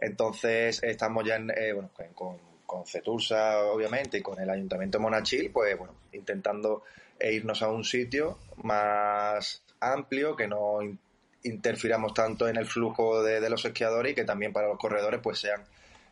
[0.00, 5.02] Entonces estamos ya en, eh, bueno, con, con Cetursa, obviamente, y con el Ayuntamiento de
[5.02, 6.82] Monachil, pues bueno, intentando
[7.20, 10.80] irnos a un sitio más amplio, que no
[11.42, 15.38] interfiramos tanto en el flujo de, los esquiadores y que también para los corredores pues
[15.38, 15.62] sean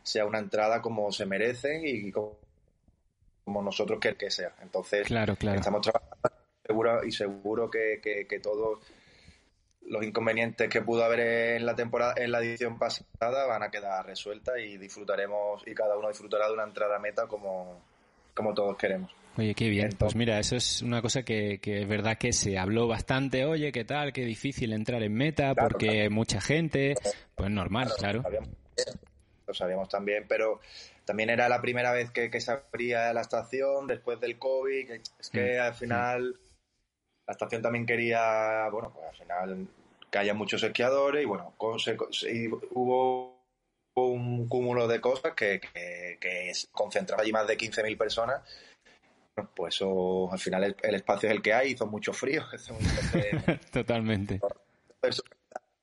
[0.03, 2.37] sea una entrada como se merecen y como,
[3.45, 4.53] nosotros que, que sea.
[4.61, 5.59] Entonces, claro, claro.
[5.59, 8.79] estamos trabajando seguro y seguro que, que, todos
[9.87, 14.05] los inconvenientes que pudo haber en la temporada, en la edición pasada, van a quedar
[14.05, 17.81] resueltas y disfrutaremos y cada uno disfrutará de una entrada meta como,
[18.33, 19.11] como todos queremos.
[19.37, 19.89] Oye, qué bien.
[19.97, 23.45] pues mira, eso es una cosa que, que, es verdad que se habló bastante.
[23.45, 24.13] Oye, ¿qué tal?
[24.13, 26.93] Qué difícil entrar en meta porque mucha gente.
[27.35, 28.23] Pues normal, claro.
[29.47, 30.61] Lo sabíamos, también, pero
[31.05, 34.91] también era la primera vez que, se abría la estación después del COVID.
[34.91, 36.39] es que mm, al final
[37.27, 39.67] la estación también quería, bueno, pues al final
[40.11, 43.43] que haya muchos esquiadores y bueno, hubo
[43.95, 48.41] un cúmulo de cosas que, que, que concentraba allí más de 15.000 personas
[49.55, 52.43] pues eso, al final el, espacio es el que hay, hizo mucho frío.
[53.71, 54.39] Totalmente.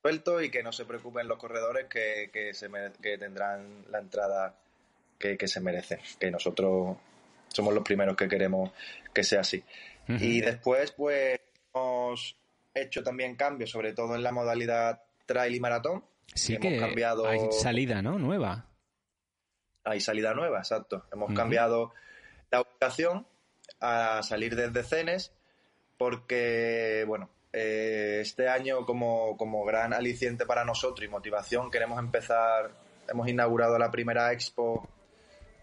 [0.01, 2.69] Suelto y que no se preocupen los corredores que, que, se
[3.01, 4.55] que tendrán la entrada
[5.19, 6.97] que, que, se merecen, que nosotros
[7.49, 8.71] somos los primeros que queremos
[9.13, 9.63] que sea así.
[10.07, 11.39] Y después, pues,
[11.73, 12.37] hemos
[12.73, 16.03] hecho también cambios, sobre todo en la modalidad trail y maratón.
[16.33, 17.27] Sí que hemos cambiado...
[17.27, 18.17] hay salida, ¿no?
[18.19, 18.65] Nueva.
[19.83, 21.05] Hay salida nueva, exacto.
[21.11, 21.93] Hemos cambiado
[22.51, 23.25] la ubicación
[23.79, 25.33] a salir desde Cenes
[25.97, 32.71] porque, bueno, eh, este año como, como, gran aliciente para nosotros y motivación queremos empezar,
[33.07, 34.87] hemos inaugurado la primera expo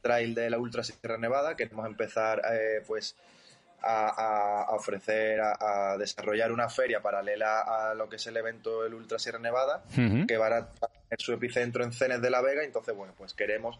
[0.03, 3.17] trail de la Ultra Sierra Nevada, queremos empezar eh, pues
[3.83, 9.19] a, ofrecer, a, desarrollar una feria paralela a lo que es el evento del Ultra
[9.19, 13.15] Sierra Nevada, que va a tener su epicentro en Cenes de la Vega, entonces bueno,
[13.17, 13.79] pues queremos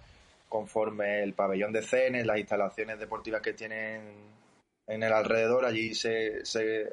[0.49, 4.01] conforme el pabellón de Cenes, las instalaciones deportivas que tienen
[4.87, 6.91] en el alrededor, allí se, se,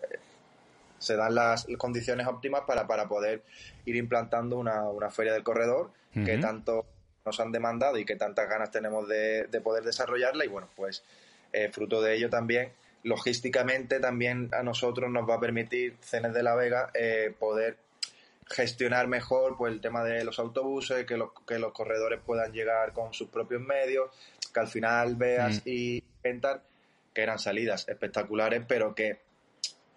[1.15, 3.43] dan las condiciones óptimas para, para poder
[3.85, 6.85] ir implantando una, una feria del corredor que tanto
[7.25, 10.45] nos han demandado y que tantas ganas tenemos de, poder desarrollarla.
[10.45, 11.03] Y bueno, pues
[11.51, 12.71] eh, fruto de ello también
[13.05, 17.77] logísticamente también a nosotros nos va a permitir Cenes de la Vega eh, poder
[18.47, 22.93] gestionar mejor pues el tema de los autobuses, que los, que los corredores puedan llegar
[22.93, 24.09] con sus propios medios,
[24.51, 25.69] que al final veas mm.
[25.69, 26.63] y entrar
[27.13, 29.19] que eran salidas espectaculares, pero que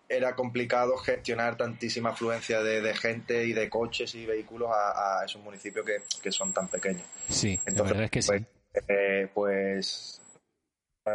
[0.06, 5.86] era complicado gestionar tantísima afluencia de, gente y de coches y vehículos a, esos municipios
[6.22, 7.04] que, son tan pequeños.
[7.28, 8.82] Sí, Entonces, la verdad es que pues, sí.
[8.88, 10.20] Eh, pues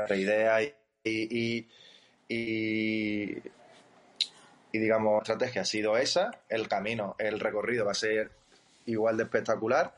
[0.10, 1.68] la idea y, y,
[2.28, 3.42] y
[4.74, 8.32] y digamos, estrategia ha sido esa, el camino, el recorrido va a ser
[8.88, 9.96] igual de espectacular,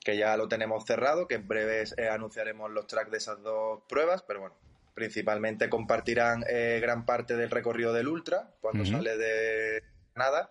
[0.00, 3.82] que ya lo tenemos cerrado, que en breves eh, anunciaremos los tracks de esas dos
[3.86, 4.54] pruebas, pero bueno,
[4.94, 9.82] principalmente compartirán eh, gran parte del recorrido del Ultra cuando sale de
[10.16, 10.50] nada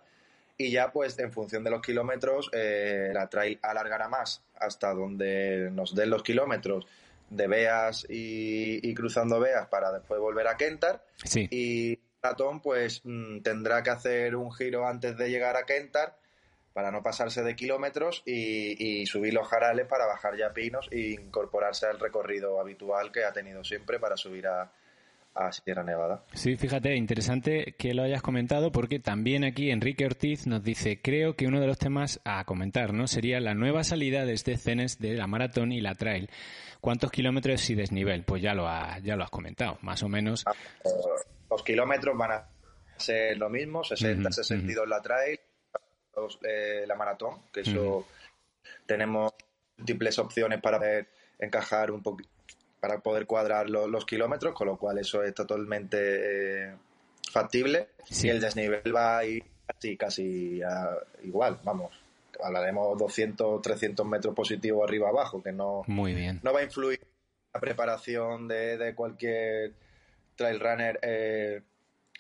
[0.55, 5.69] y ya pues en función de los kilómetros eh, la trail alargará más hasta donde
[5.71, 6.86] nos den los kilómetros
[7.30, 11.48] de Beas y, cruzando Beas para después volver a Kentar sí.
[11.52, 16.18] y maratón pues mm, tendrá que hacer un giro antes de llegar a Kentar
[16.74, 21.88] para no pasarse de kilómetros y, subir los jarales para bajar ya pinos e incorporarse
[21.88, 24.72] al recorrido habitual que ha tenido siempre para subir a,
[25.34, 26.24] a Sierra Nevada.
[26.34, 31.36] Sí, fíjate, interesante que lo hayas comentado porque también aquí Enrique Ortiz nos dice, creo
[31.36, 33.08] que uno de los temas a comentar, ¿no?
[33.08, 36.30] Sería la nueva salida desde Cenes de la maratón y la trail.
[36.82, 38.24] ¿Cuántos kilómetros y desnivel?
[38.24, 38.68] Pues ya lo,
[39.04, 40.44] ya lo has comentado, más o menos.
[40.46, 40.54] Ah,
[41.50, 42.50] los kilómetros van a
[42.98, 45.40] ser lo mismo, 60, 62 la trail,
[46.44, 48.08] eh, la maratón, que eso
[48.86, 49.34] tenemos
[49.78, 51.08] múltiples opciones para poder
[51.40, 52.30] encajar un poquito,
[52.80, 56.76] para poder cuadrar los kilómetros, con lo cual eso es totalmente eh,
[57.32, 57.90] factible.
[58.10, 60.62] Y el desnivel va a ir casi, casi
[61.24, 61.92] igual, vamos.
[62.41, 66.39] Hablaremos 200, 300 metros positivos arriba abajo, que no, Muy bien.
[66.43, 67.00] no va a influir
[67.54, 69.73] la preparación de, de cualquier
[70.38, 71.62] trail runner eh,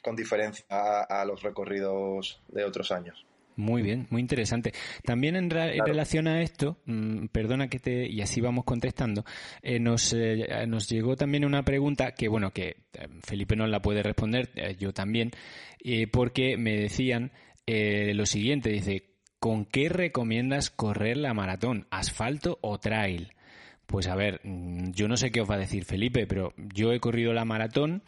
[0.03, 3.25] con diferencia a, los recorridos de otros años.
[3.55, 4.71] Muy bien, muy interesante.
[5.03, 9.25] También en, relación a esto, mm, perdona que te, y así vamos contestando,
[9.63, 12.83] eh, nos, eh, nos llegó también una pregunta que, bueno, que
[13.23, 15.31] Felipe no la puede responder, yo también,
[16.11, 17.31] porque me decían
[17.65, 21.87] lo siguiente, dice, ¿con qué recomiendas correr la maratón?
[21.91, 23.33] ¿Asfalto o trail?
[23.85, 26.91] Pues a ver, mm, yo no sé qué os va a decir Felipe, pero yo
[26.91, 28.03] he corrido la maratón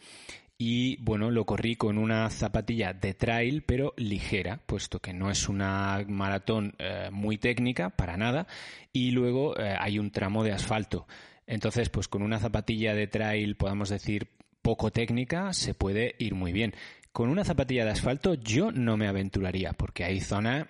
[0.62, 5.48] y bueno, lo corrí con una zapatilla de trail, pero ligera, puesto que no es
[5.48, 8.46] una maratón eh, muy técnica, para nada,
[8.92, 11.06] y luego eh, hay un tramo de asfalto.
[11.46, 14.28] Entonces, pues con una zapatilla de trail, podamos decir,
[14.60, 16.74] poco técnica, se puede ir muy bien.
[17.10, 20.66] Con una zapatilla de asfalto yo no me aventuraría, porque hay zonas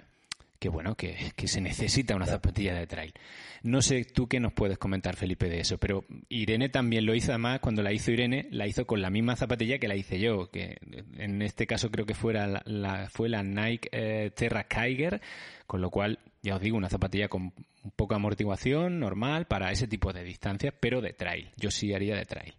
[0.60, 3.14] que bueno, que, se necesita una zapatilla de trail.
[3.62, 7.32] No sé tú qué nos puedes comentar, Felipe, de eso, pero Irene también lo hizo,
[7.32, 10.50] además, cuando la hizo Irene, la hizo con la misma zapatilla que la hice yo,
[10.50, 10.76] que
[11.16, 15.22] en este caso creo que fuera la, fue la Nike eh, Terra Kiger,
[15.66, 19.72] con lo cual, ya os digo, una zapatilla con un poco de amortiguación, normal, para
[19.72, 21.50] ese tipo de distancias, pero de trail.
[21.56, 22.54] Yo sí haría de trail.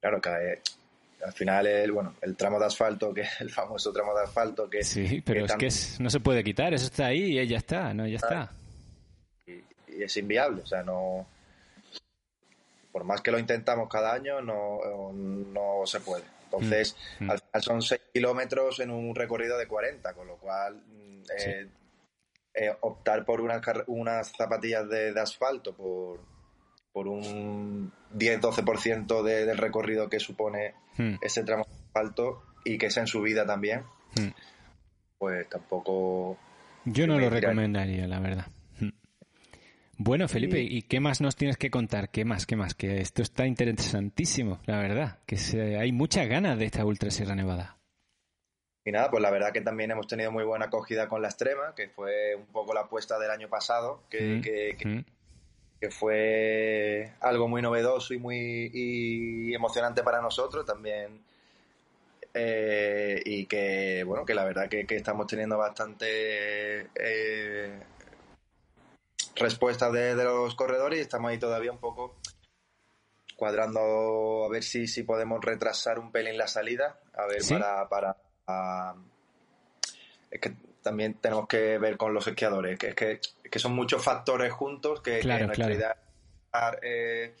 [0.00, 0.30] Claro, que
[1.24, 4.82] al final el, bueno, el tramo de asfalto, que el famoso tramo de asfalto que...
[4.82, 8.06] Sí, pero es que no se puede quitar, eso está ahí y ya está, ¿no?
[8.06, 8.50] Ya está.
[9.46, 11.26] Y, es inviable, o sea, no...
[12.92, 16.24] Por más que lo intentamos cada año, no, no se puede.
[16.44, 17.30] Entonces, mm, mm.
[17.30, 20.82] al final son 6 kilómetros en un recorrido de 40, con lo cual
[21.38, 21.68] eh,
[22.54, 26.18] eh, optar por unas, unas zapatillas de, de asfalto por,
[26.92, 31.14] por un 10-12% de, del recorrido que supone hmm.
[31.20, 33.82] ese tramo alto y que es en subida también,
[34.16, 34.28] hmm.
[35.18, 36.38] pues tampoco...
[36.84, 38.46] Yo no lo recomendaría, la verdad.
[38.78, 38.90] Hmm.
[39.98, 40.82] Bueno, Felipe, y...
[40.82, 42.10] qué más nos tienes que contar?
[42.10, 42.46] ¿Qué más?
[42.46, 42.74] ¿Qué más?
[42.74, 45.18] Que esto está interesantísimo, la verdad.
[45.26, 45.36] Que
[45.78, 47.76] hay muchas ganas de esta Ultra Sierra Nevada.
[48.84, 51.74] Y nada, pues la verdad que también hemos tenido muy buena acogida con la extrema,
[51.76, 55.04] que fue un poco la apuesta del año pasado, que, que que
[55.88, 61.22] fue algo muy novedoso y muy emocionante para nosotros también.
[62.34, 67.80] Eh, y que, bueno, que la verdad que, estamos teniendo bastante eh,
[69.36, 72.16] respuestas de, los corredores y estamos ahí todavía un poco
[73.36, 77.40] cuadrando a ver si, si podemos retrasar un pelín la salida, a ver
[77.88, 77.88] para...
[77.88, 78.94] para
[80.30, 84.02] es que también tenemos que ver con los esquiadores, que es que, que son muchos
[84.02, 85.96] factores juntos que, en realidad
[86.82, 87.34] eh,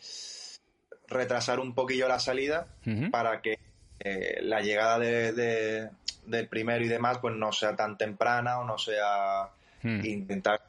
[1.08, 2.66] retrasar un poquillo la salida
[3.10, 3.58] para que
[3.98, 5.90] eh, la llegada de,
[6.26, 9.50] del primero y demás pues no sea tan temprana o no sea
[9.82, 10.04] hmm.
[10.04, 10.62] intentar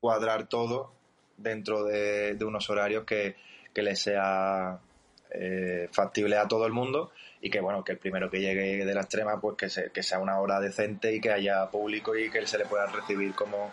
[0.00, 0.92] cuadrar todo
[1.36, 3.36] dentro de, unos horarios que,
[3.72, 4.78] que le sea
[5.30, 8.94] eh, factible a todo el mundo y que bueno que el primero que llegue de
[8.94, 12.46] la extrema pues que, que sea una hora decente y que haya público y que
[12.46, 13.70] se le pueda recibir como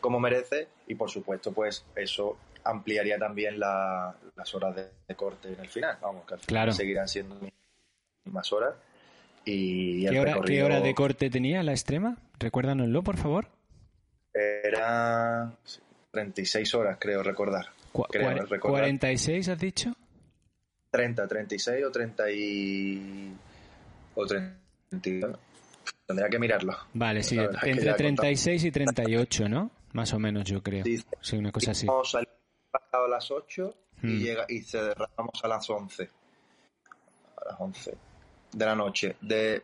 [0.00, 5.68] como merece y por supuesto pues eso ampliaría también las horas de, corte en el
[5.68, 7.38] final vamos que al final seguirán siendo
[8.24, 8.74] más horas
[9.48, 12.18] y ¿Qué, hora, ¿Qué hora de corte tenía la extrema?
[12.40, 13.46] Recuérdanoslo, por favor.
[14.34, 15.52] Era
[16.10, 17.66] 36 horas, creo recordar.
[18.10, 18.90] creo, recordar.
[18.90, 19.94] ¿46 has dicho?
[20.96, 23.32] 30, 36 o 30 y...
[24.14, 25.38] o 30.
[26.06, 26.76] Tendría que mirarlo.
[26.94, 29.70] Vale, sí, entre 36 y 38, ¿no?
[29.92, 30.84] Más o menos, yo creo.
[31.20, 31.86] Sí, una cosa así.
[31.86, 34.18] a las 8 y, hmm.
[34.20, 36.08] llega, y se derramamos a las 11.
[37.36, 37.94] A las 11
[38.52, 39.16] de la noche.
[39.20, 39.62] De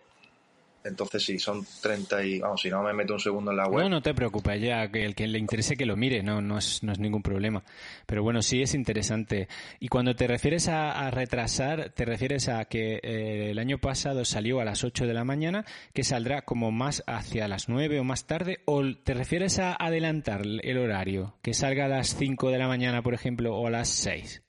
[0.84, 2.40] entonces sí, son 30 y...
[2.40, 3.84] Vamos, si no me meto un segundo en la web.
[3.84, 6.58] No, no te preocupes, ya que el que le interese que lo mire, no, no,
[6.58, 7.62] es, no es ningún problema.
[8.06, 9.48] Pero bueno, sí es interesante.
[9.80, 14.60] Y cuando te refieres a, retrasar, te refieres a que eh, el año pasado salió
[14.60, 18.26] a las 8 de la mañana, que saldrá como más hacia las 9 o más
[18.26, 22.68] tarde, o te refieres a adelantar el horario, que salga a las 5 de la
[22.68, 24.42] mañana, por ejemplo, o a las 6.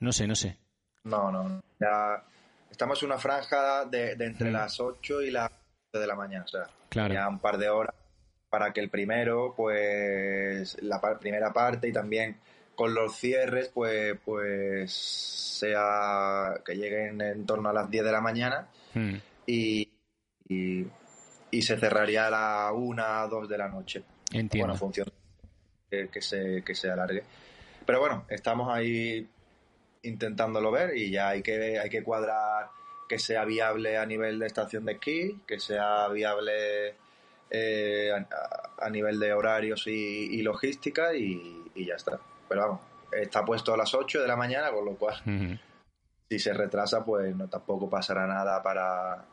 [0.00, 0.56] No sé, no sé.
[1.04, 1.62] No, no.
[1.80, 2.22] Ya
[2.70, 5.50] estamos en una franja de, entre las 8 y las
[5.92, 6.44] de la mañana.
[6.44, 6.68] O sea,
[7.08, 7.94] ya un par de horas
[8.50, 12.36] para que el primero, pues la primera parte y también
[12.74, 18.20] con los cierres, pues, pues sea que lleguen en torno a las 10 de la
[18.20, 19.14] mañana hmm.
[19.46, 19.88] y,
[20.48, 24.04] y, se cerraría a la 1, 2 de la noche.
[24.32, 24.66] Entiendo.
[24.66, 25.08] Bueno, función
[25.90, 27.24] que, se, que se alargue.
[27.84, 29.26] Pero bueno, estamos ahí
[30.02, 32.70] intentándolo ver y ya hay que, hay que cuadrar
[33.08, 36.94] que sea viable a nivel de estación de esquí, que sea viable
[37.50, 38.12] eh,
[38.78, 42.20] a, nivel de horarios y, logística y, ya está.
[42.48, 42.80] Pero vamos,
[43.12, 45.58] está puesto a las 8 de la mañana, con lo cual
[46.28, 49.24] si se retrasa pues no tampoco pasará nada para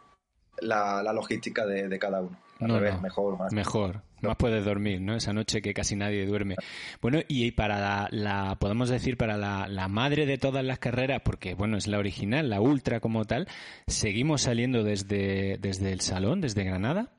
[0.59, 3.53] la, logística de cada uno mejor, más.
[3.53, 5.15] Mejor, más puedes dormir, ¿no?
[5.15, 6.56] Esa noche que casi nadie duerme.
[7.01, 11.78] Bueno, y para la, podemos decir, para la, madre de todas las carreras, porque, bueno,
[11.78, 13.47] es la original, la ultra como tal,
[13.88, 17.11] ¿seguimos saliendo desde, desde el salón, desde Granada?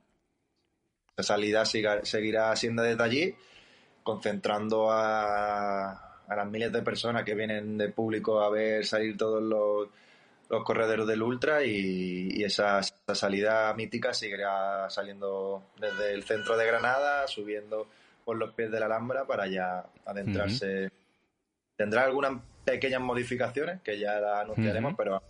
[1.16, 3.34] La salida seguirá siendo desde allí,
[4.02, 9.42] concentrando a, a las miles de personas que vienen de público a ver salir todos
[9.42, 9.88] los
[10.48, 17.26] los corredores del Ultra y, esa, salida mítica seguirá saliendo desde el centro de Granada,
[17.26, 17.88] subiendo
[18.24, 20.90] por los pies de la Alhambra para ya adentrarse.
[21.76, 25.22] Tendrá algunas pequeñas modificaciones que ya las anunciaremos, pero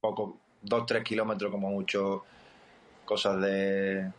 [0.00, 2.24] poco, dos, tres kilómetros como mucho,
[3.04, 4.10] cosas de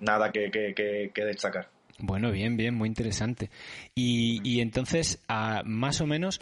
[0.00, 1.68] nada que, que, destacar.
[1.98, 3.50] Bueno, bien, bien, muy interesante.
[3.94, 5.22] Y, y entonces,
[5.64, 6.40] más o menos,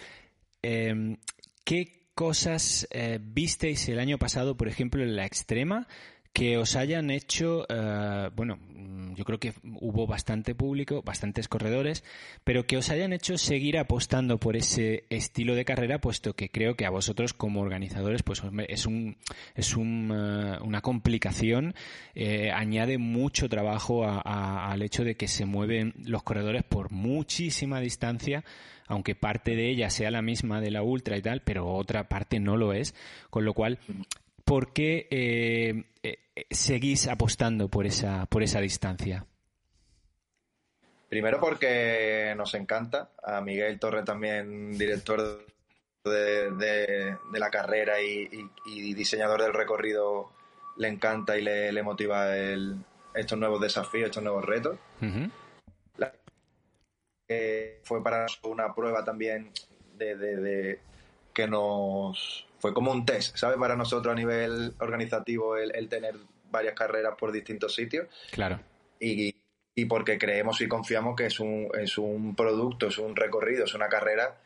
[0.63, 1.17] eh,
[1.65, 5.87] ¿qué cosas eh, visteis el año pasado, por ejemplo, en la extrema?
[6.33, 12.05] que os hayan hecho, eh, bueno, mm, yo creo que hubo bastante público, bastantes corredores,
[12.45, 16.77] pero que os hayan hecho seguir apostando por ese estilo de carrera, puesto que creo
[16.77, 19.17] que a vosotros como organizadores, pues es un
[19.55, 21.75] es un, eh, una complicación,
[22.15, 28.45] eh, añade mucho trabajo al hecho de que se mueven los corredores por muchísima distancia
[28.89, 32.41] aunque parte de ella sea la misma de la ultra y tal, pero otra parte
[32.41, 32.95] no lo es,
[33.31, 33.79] con lo cual
[34.45, 36.19] ¿por qué eh, eh,
[36.51, 39.27] seguís apostando por esa, por esa distancia?
[41.09, 43.11] Primero porque nos encanta.
[43.23, 45.47] A Miguel Torre también, director
[46.05, 50.31] de, la carrera y, diseñador del recorrido,
[50.77, 52.37] le encanta y le, motiva
[53.15, 54.79] estos nuevos desafíos, estos nuevos retos.
[57.83, 59.51] Fue para una prueba también
[59.97, 60.79] de
[61.35, 63.59] que nos fue como un test, ¿sabes?
[63.59, 66.17] Para nosotros a nivel organizativo el, tener
[66.51, 68.09] varias carreras por distintos sitios.
[68.33, 68.61] Claro.
[68.99, 69.35] Y,
[69.75, 73.75] y, porque creemos y confiamos que es un, es un producto, es un recorrido, es
[73.75, 74.37] una carrera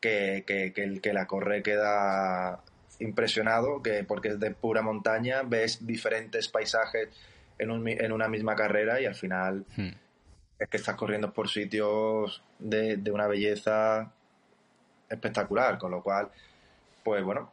[0.00, 2.62] que, que, que el que la corre queda
[2.98, 7.08] impresionado, que porque es de pura montaña, ves diferentes paisajes
[7.58, 9.88] en, un, en una misma carrera y al final hmm.
[10.62, 14.12] Es que estás corriendo por sitios de, de una belleza
[15.08, 16.30] espectacular, con lo cual,
[17.02, 17.52] pues bueno,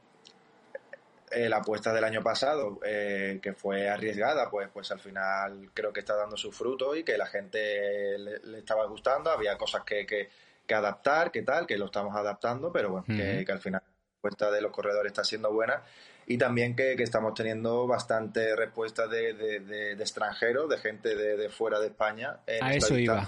[1.31, 5.93] eh, la apuesta del año pasado, eh, que fue arriesgada, pues, pues al final creo
[5.93, 9.29] que está dando su fruto y que la gente le, estaba gustando.
[9.29, 10.29] Había cosas que, que,
[10.73, 14.61] adaptar, que tal, que lo estamos adaptando, pero bueno, que, al final la apuesta de
[14.61, 15.83] los corredores está siendo buena.
[16.29, 21.87] Y también que, estamos teniendo bastante respuesta de, de, extranjeros, de gente de, fuera de
[21.87, 22.37] España.
[22.61, 23.27] A eso iba.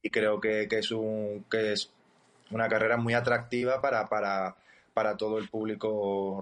[0.00, 1.90] Y creo que, es un, que es
[2.50, 4.56] una carrera muy atractiva para, para
[4.94, 6.40] para todo el público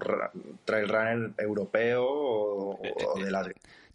[0.65, 3.47] trail runner europeo o, o de la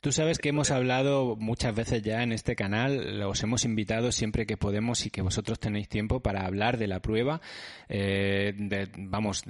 [0.04, 4.46] Tú sabes que hemos hablado muchas veces ya en este canal, los hemos invitado siempre
[4.46, 7.40] que podemos y que vosotros tenéis tiempo para hablar de la prueba.
[7.88, 8.54] Eh,
[8.98, 9.46] vamos,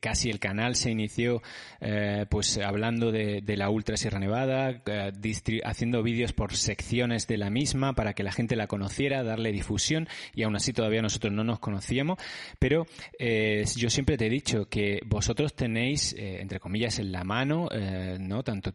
[0.00, 1.40] casi el canal se inició
[1.80, 7.48] eh, pues hablando de, la Ultra Sierra Nevada, eh, haciendo vídeos por secciones de la
[7.48, 11.42] misma para que la gente la conociera, darle difusión y aún así todavía nosotros no
[11.42, 12.18] nos conocíamos.
[12.58, 12.86] Pero
[13.18, 17.70] yo siempre te he dicho que vosotros tenéis, entre comillas, en la mano,
[18.18, 18.74] no tanto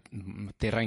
[0.58, 0.82] Terra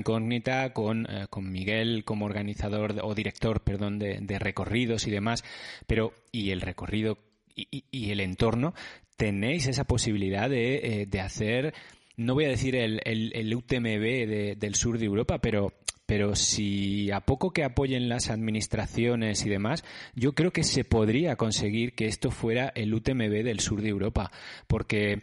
[0.72, 5.44] con, eh, con Miguel como organizador o director, perdón, de, recorridos y demás,
[5.86, 7.18] pero y el recorrido
[7.54, 8.72] y, el entorno,
[9.16, 11.74] tenéis esa posibilidad de, eh, hacer,
[12.16, 15.74] no voy a decir el, el, UTMB del sur de Europa, pero
[16.08, 19.84] pero si a poco que apoyen las administraciones y demás,
[20.14, 24.32] yo creo que se podría conseguir que esto fuera el UTMB del sur de Europa,
[24.68, 25.22] porque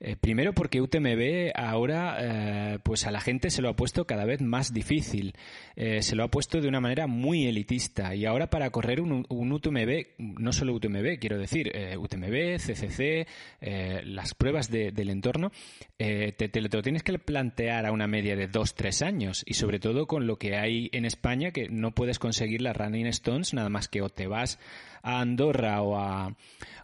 [0.00, 4.26] eh, primero porque UTMB ahora eh, pues a la gente se lo ha puesto cada
[4.26, 5.34] vez más difícil,
[5.76, 8.14] eh, se lo ha puesto de una manera muy elitista.
[8.14, 13.26] Y ahora para correr un, UTMB, no solo UTMB, quiero decir, UTMB, CCC,
[14.04, 15.52] las pruebas del entorno,
[15.96, 19.42] te, te, lo tienes que plantear a una media de dos, tres años.
[19.46, 23.06] Y sobre todo con lo que hay en España que no puedes conseguir las Running
[23.06, 24.58] Stones nada más que o te vas
[25.02, 26.34] a Andorra o, a,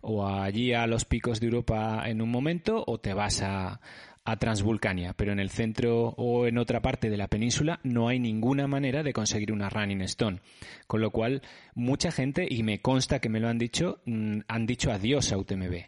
[0.02, 3.80] o allí a los picos de Europa en un momento o te vas a,
[4.24, 8.18] a Transvulcania, pero en el centro o en otra parte de la península no hay
[8.18, 10.40] ninguna manera de conseguir una Running Stone.
[10.86, 11.42] Con lo cual,
[11.74, 15.38] mucha gente, y me consta que me lo han dicho, mm, han dicho adiós a
[15.38, 15.86] UTMB.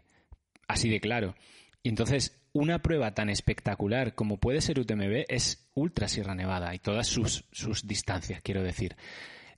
[0.67, 1.35] Así de claro.
[1.83, 6.79] Y entonces, una prueba tan espectacular como puede ser UTMB es Ultra Sierra Nevada y
[6.79, 8.97] todas sus, sus distancias, quiero decir.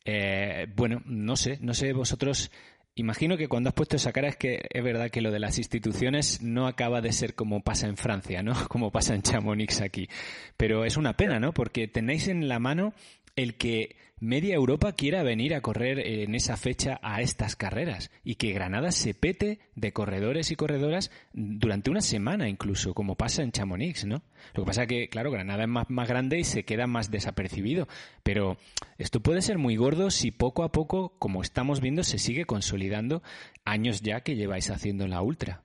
[0.05, 2.51] Eh, bueno, no sé, no sé vosotros.
[2.95, 5.59] Imagino que cuando has puesto esa cara es que es verdad que lo de las
[5.59, 8.55] instituciones no acaba de ser como pasa en Francia, ¿no?
[8.69, 10.09] Como pasa en Chamonix aquí.
[10.57, 11.53] Pero es una pena, ¿no?
[11.53, 12.95] Porque tenéis en la mano
[13.37, 18.37] el que media Europa quiera venir a correr en esa fecha a estas carreras y
[18.37, 23.53] que Granada se pete de corredores y corredoras durante una semana incluso, como pasa en
[23.53, 24.23] Chamonix, ¿no?
[24.55, 27.89] Lo que pasa es que, claro, Granada es más, grande y se queda más desapercibido,
[28.23, 28.57] pero
[28.99, 33.23] esto puede ser muy gordo si poco a poco, como estamos viendo, se sigue consolidando
[33.65, 35.63] años ya que lleváis haciendo la ultra.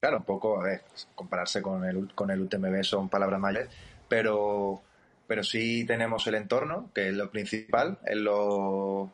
[0.00, 0.82] Claro, un poco, a ver,
[1.14, 3.68] compararse con el, con el UTMB son palabras mayores,
[4.08, 4.82] pero
[5.30, 9.12] pero sí tenemos el entorno, que es lo principal, es lo,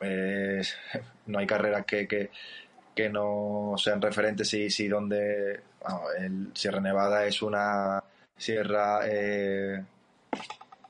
[1.26, 5.60] no hay carreras que, que, no sean referentes si, si donde
[6.18, 8.02] el Sierra Nevada es una
[8.36, 9.80] sierra eh,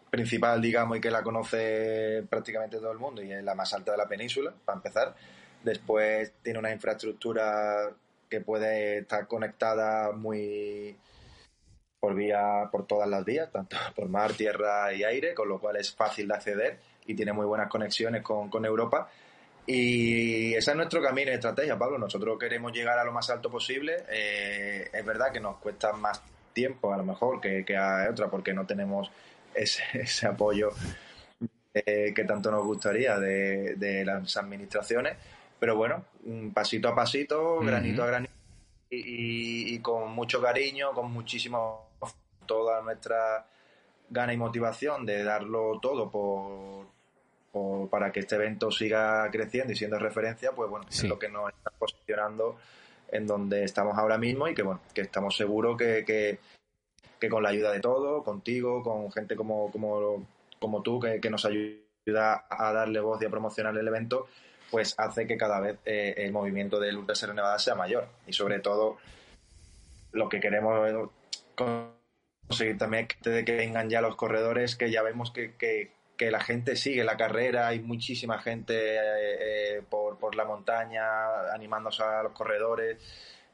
[0.09, 3.93] principal, digamos, y que la conoce prácticamente todo el mundo y es la más alta
[3.93, 5.15] de la península, para empezar.
[5.63, 7.91] Después tiene una infraestructura
[8.31, 10.97] que puede estar conectada muy
[12.05, 15.77] por vía por todas las vías, tanto por mar, tierra y aire, con lo cual
[15.77, 19.09] es fácil de acceder y tiene muy buenas conexiones con, con Europa.
[19.67, 21.97] Y ese es nuestro camino y estrategia, Pablo.
[21.97, 24.05] Nosotros queremos llegar a lo más alto posible.
[24.11, 26.21] Eh, es verdad que nos cuesta más
[26.53, 29.11] tiempo, a lo mejor, que, que a otra, porque no tenemos
[29.55, 30.73] ese, ese apoyo
[31.73, 35.17] eh, que tanto nos gustaría de, de, las administraciones.
[35.59, 36.05] Pero bueno,
[36.53, 38.35] pasito a pasito, granito a granito,
[38.91, 41.84] y, y, con mucho cariño, con muchísimo,
[42.47, 43.47] toda nuestra
[44.11, 46.95] gana y motivación de darlo todo por
[47.89, 51.51] para que este evento siga creciendo y siendo referencia, pues bueno, es lo que nos
[51.51, 52.57] está posicionando
[53.13, 57.51] en donde estamos ahora mismo y que bueno, que estamos seguros que, que, con la
[57.51, 60.27] ayuda de todos, contigo, con gente como, como,
[60.59, 64.27] como tú, que, que, nos ayuda a darle voz y a promocionar el evento,
[64.71, 68.09] pues hace que cada vez eh, el movimiento del Ultra Sierra Nevada sea mayor.
[68.27, 68.99] Y sobre todo,
[70.13, 71.11] lo que queremos
[72.47, 76.77] conseguir también que vengan ya los corredores, que ya vemos que, que que la gente
[76.77, 78.99] sigue la carrera, hay muchísima gente eh,
[79.79, 82.99] eh, por, por la montaña animándose a los corredores,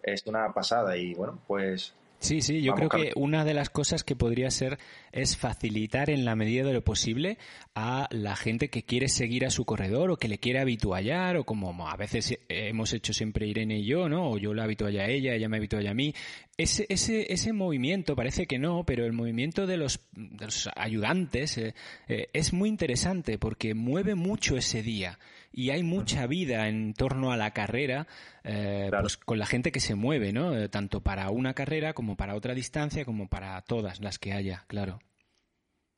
[0.03, 4.05] es una pasada y bueno, pues Sí, sí, yo creo que una de las cosas
[4.05, 4.79] que podría ser
[5.11, 7.39] es facilitar en la medida de lo posible
[7.75, 11.45] a la gente que quiere seguir a su corredor o que le quiere habituallar o
[11.45, 14.33] como a veces hemos hecho siempre Irene y yo, ¿no?
[14.33, 16.15] O yo la habitualla a ella, ella me habitualla a mí.
[16.59, 21.57] Ese, ese, ese movimiento, parece que no, pero el movimiento de los, de los ayudantes
[21.57, 21.75] eh,
[22.07, 25.19] eh, es muy interesante porque mueve mucho ese día
[25.53, 28.07] y hay mucha vida en torno a la carrera
[28.45, 30.57] eh, pues con la gente que se mueve, ¿no?
[30.57, 34.65] Eh, tanto para una carrera como para otra distancia como para todas las que haya,
[34.67, 35.01] claro.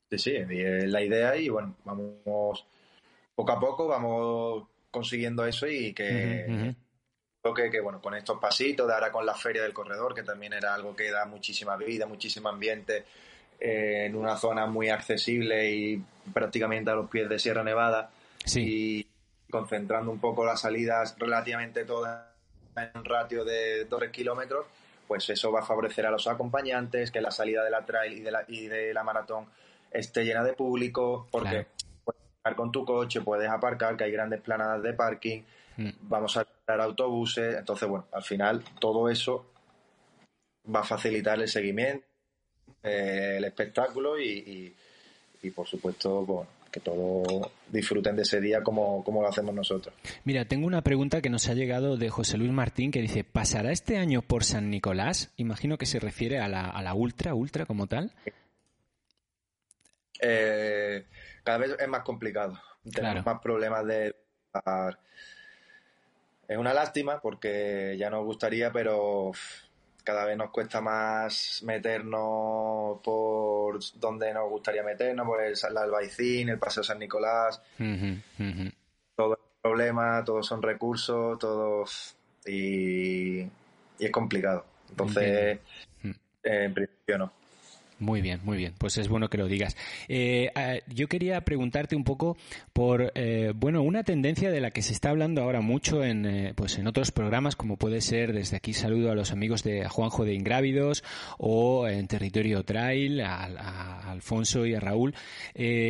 [0.09, 2.65] Sí, sí, es la idea y bueno, vamos
[3.35, 6.75] poco a poco vamos consiguiendo eso y que
[7.41, 10.23] creo que, que, bueno, con estos pasitos, de ahora con la feria del corredor, que
[10.23, 13.05] también era algo que da muchísima vida, muchísimo ambiente
[13.59, 18.11] eh, en una zona muy accesible y prácticamente a los pies de Sierra Nevada.
[18.45, 18.61] Sí.
[18.61, 19.12] Y,
[19.53, 22.25] concentrando un poco las salidas relativamente todas
[22.75, 24.65] en un ratio de 2 kilómetros,
[25.07, 28.21] pues eso va a favorecer a los acompañantes, que la salida de la trail y
[28.21, 29.45] de la, y de la maratón
[29.91, 31.67] esté llena de público, porque
[32.03, 35.43] puedes aparcar con tu coche, puedes aparcar, que hay grandes planadas de parking,
[35.77, 35.89] mm.
[36.01, 39.45] vamos a dar autobuses, entonces bueno, al final todo eso
[40.75, 42.07] va a facilitar el seguimiento,
[42.81, 44.75] eh, el espectáculo y, y,
[45.43, 49.93] y por supuesto, bueno, que todos disfruten de ese día como, como, lo hacemos nosotros.
[50.23, 53.71] Mira, tengo una pregunta que nos ha llegado de José Luis Martín que dice, ¿pasará
[53.71, 55.31] este año por San Nicolás?
[55.37, 58.11] Imagino que se refiere a la, a la Ultra, Ultra como tal.
[60.19, 61.05] Eh,
[61.43, 62.59] cada vez es más complicado.
[62.91, 64.15] Tenemos más problemas de...
[66.47, 69.31] Es una lástima porque ya nos gustaría, pero
[70.03, 76.49] cada vez nos cuesta más meternos por donde nos gustaría meternos, por el, el Albaicín,
[76.49, 77.61] el Paseo San Nicolás.
[79.15, 82.15] Todo es problema, todos son recursos, todos.
[82.45, 83.49] Y, y
[83.99, 84.65] es complicado.
[84.89, 85.59] Entonces,
[86.43, 87.42] en principio no.
[87.99, 88.73] Muy bien, muy bien.
[88.77, 89.75] Pues es bueno que lo digas.
[90.07, 90.51] Eh,
[90.87, 92.37] yo quería preguntarte un poco
[92.73, 96.53] por, eh, bueno, una tendencia de la que se está hablando ahora mucho en, eh,
[96.55, 100.25] pues en otros programas, como puede ser desde aquí saludo a los amigos de Juanjo
[100.25, 101.03] de Ingrávidos
[101.37, 105.13] o en Territorio Trail, a, a Alfonso y a Raúl.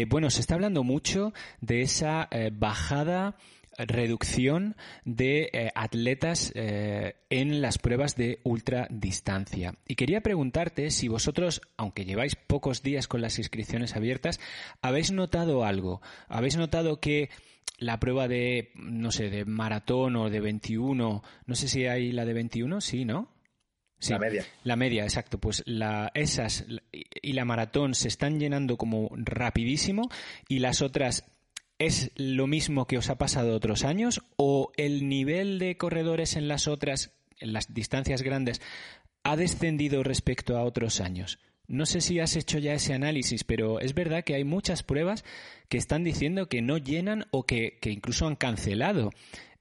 [0.10, 3.36] bueno, se está hablando mucho de esa bajada
[3.78, 9.76] reducción de eh, atletas eh, en las pruebas de ultradistancia.
[9.88, 14.40] Y quería preguntarte si vosotros, aunque lleváis pocos días con las inscripciones abiertas,
[14.82, 16.02] habéis notado algo.
[16.28, 17.30] ¿Habéis notado que
[17.78, 22.26] la prueba de, no sé, de maratón o de 21, no sé si hay la
[22.26, 23.30] de 21, sí, ¿no?
[24.00, 24.46] Sí, la media.
[24.64, 25.38] La media, exacto.
[25.38, 30.10] Pues la, esas y la maratón se están llenando como rapidísimo
[30.50, 31.24] y las otras
[31.80, 36.48] ¿Es lo mismo que os ha pasado otros años o el nivel de corredores en
[36.48, 38.62] las otras, en las distancias grandes,
[39.24, 41.40] ha descendido respecto a otros años?
[41.68, 45.24] No sé si has hecho ya ese análisis, pero es verdad que hay muchas pruebas
[45.70, 49.12] que están diciendo que no llenan o que, incluso han cancelado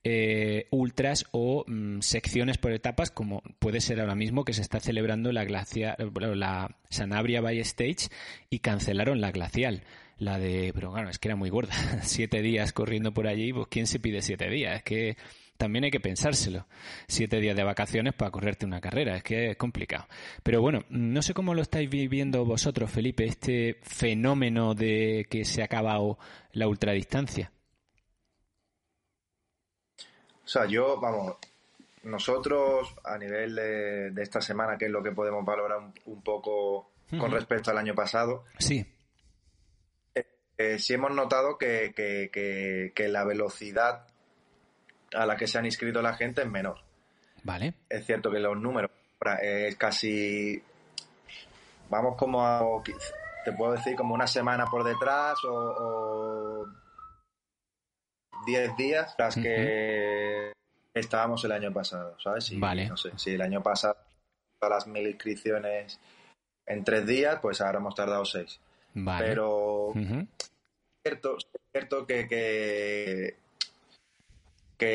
[0.05, 4.81] eh, ultras o mm, secciones por etapas, como puede ser ahora mismo que se está
[4.81, 8.09] celebrando la, glacia, la Sanabria Bay Stage
[8.51, 9.85] y cancelaron la glacial
[10.19, 13.67] la de, pero bueno, es que era muy gorda, siete días corriendo por allí, pues
[13.69, 14.77] ¿quién se pide siete días?
[14.77, 15.17] Es que
[15.63, 16.67] también hay que pensárselo.
[17.07, 20.07] Siete días de vacaciones para correrte una carrera, es que es complicado.
[20.43, 25.63] Pero bueno, no sé cómo lo estáis viviendo vosotros, Felipe, este fenómeno de que se
[25.63, 26.19] ha acabado
[26.53, 27.53] la ultradistancia.
[30.45, 31.37] O sea, yo, vamos,
[32.03, 37.31] nosotros a nivel de, esta semana, que es lo que podemos valorar un, poco con
[37.31, 38.45] respecto al año pasado.
[38.59, 38.85] Sí.
[40.59, 44.07] Eh, sí hemos notado que, que, la velocidad
[45.15, 46.79] a la que se han inscrito la gente es menor.
[47.43, 47.75] Vale.
[47.89, 48.91] Es cierto que los números
[49.43, 50.63] es casi.
[51.91, 52.63] Vamos como a.
[53.45, 56.67] Te puedo decir como una semana por detrás o.
[58.45, 60.53] 10 días las que
[60.95, 62.59] estábamos el año pasado, ¿sabes?
[62.59, 62.89] vale.
[62.89, 63.97] No sé, si el año pasado
[64.69, 65.99] las mil inscripciones
[66.67, 68.61] en tres días, pues ahora hemos tardado seis.
[68.95, 69.27] Vale.
[69.27, 70.27] Pero es
[71.05, 71.37] cierto,
[71.73, 73.35] cierto que, que,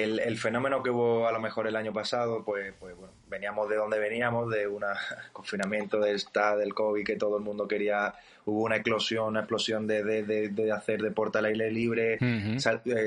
[0.04, 3.78] el, fenómeno que hubo a lo mejor el año pasado, pues, pues bueno, veníamos de
[3.78, 4.84] donde veníamos, de un
[5.34, 8.14] confinamiento del estado del COVID, que todo el mundo quería,
[8.46, 12.60] hubo una eclosión, una explosión de, de, de, hacer deporte al aire libre, uh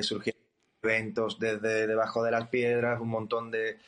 [0.03, 0.41] surgieron
[0.83, 3.79] eventos desde debajo de las piedras, un montón de,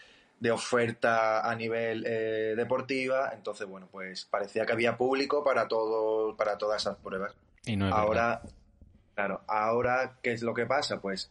[0.42, 3.30] de oferta a nivel eh, deportiva.
[3.32, 7.32] Entonces, bueno, pues parecía que había público para todo, para todas esas pruebas.
[7.64, 8.42] Y no ahora,
[9.14, 11.00] claro, ahora, ¿qué es lo que pasa?
[11.00, 11.30] Pues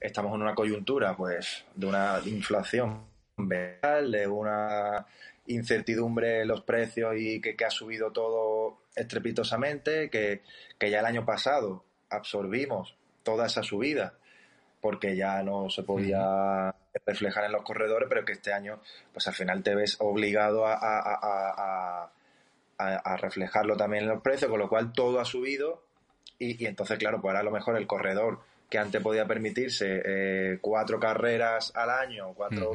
[0.00, 3.04] estamos en una coyuntura, pues, de una inflación
[3.36, 5.06] de una
[5.46, 10.42] incertidumbre en los precios y que, ha subido todo estrepitosamente, que,
[10.80, 14.17] que ya el año pasado absorbimos toda esa subida
[14.80, 16.74] porque ya no se podía
[17.06, 18.80] reflejar en los corredores, pero que este año,
[19.12, 22.10] pues al final te ves obligado a,
[23.20, 25.82] reflejarlo también en los precios, con lo cual todo ha subido
[26.38, 30.58] y, entonces, claro, pues ahora a lo mejor el corredor que antes podía permitirse eh,
[30.60, 32.72] cuatro carreras al año, cuatro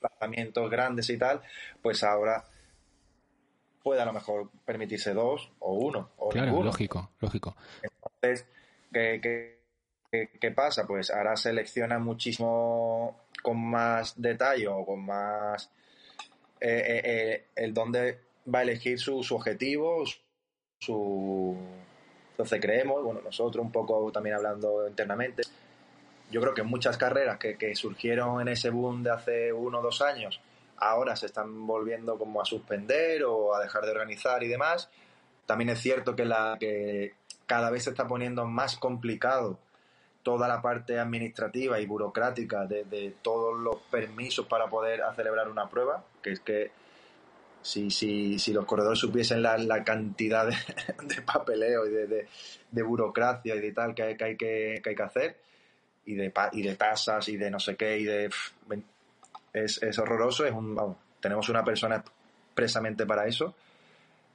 [0.00, 1.42] lanzamientos grandes y tal,
[1.82, 2.44] pues ahora
[3.82, 7.54] puede a lo mejor permitirse dos o uno o claro, lógico, lógico.
[7.82, 8.46] Entonces,
[8.90, 9.63] que
[10.40, 10.86] ¿Qué, pasa?
[10.86, 15.70] Pues ahora selecciona muchísimo con más detalle o con más
[16.60, 18.20] eh, eh, eh, el dónde
[18.52, 20.04] va a elegir sus su objetivo,
[20.78, 21.56] su
[22.30, 25.42] entonces creemos, bueno, nosotros un poco también hablando internamente,
[26.30, 29.82] yo creo que muchas carreras que, que surgieron en ese boom de hace uno o
[29.82, 30.40] dos años,
[30.76, 34.88] ahora se están volviendo como a suspender o a dejar de organizar y demás.
[35.46, 37.14] También es cierto que, la, que
[37.46, 39.58] cada vez se está poniendo más complicado
[40.24, 46.04] toda la parte administrativa y burocrática de, todos los permisos para poder celebrar una prueba,
[46.22, 46.72] que es que
[47.62, 50.48] si, si, si los corredores supiesen la, cantidad
[51.02, 55.02] de, papeleo y de, burocracia y de tal que hay que, hay que, hay que
[55.02, 55.36] hacer,
[56.06, 58.30] y de, y de tasas y de no sé qué, y de...
[59.52, 62.02] Es, es horroroso, es un, vamos, tenemos una persona
[62.48, 63.54] expresamente para eso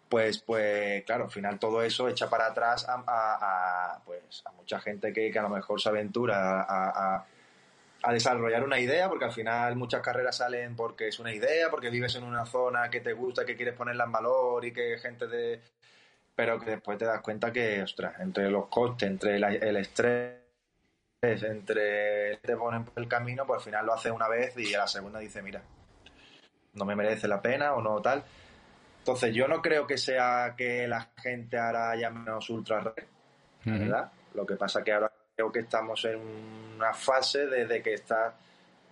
[0.09, 5.13] pues, pues claro, al final todo eso echa para atrás a, pues, a mucha gente
[5.13, 7.25] que, a lo mejor se aventura a,
[8.11, 12.15] desarrollar una idea, porque al final muchas carreras salen porque es una idea, porque vives
[12.15, 15.61] en una zona que te gusta, que quieres ponerla en valor y que gente de...
[16.35, 20.39] Pero que después te das cuenta que, ostras, entre los costes, entre el estrés,
[21.21, 24.79] entre te ponen por el camino, pues al final lo hace una vez y a
[24.79, 25.61] la segunda dice, mira,
[26.73, 28.23] no me merece la pena o no tal.
[28.99, 33.05] Entonces, yo no creo que sea que la gente ahora haya menos ultra red,
[33.65, 34.11] ¿verdad?
[34.33, 36.19] Lo que pasa que ahora creo que estamos en
[36.75, 38.35] una fase desde que está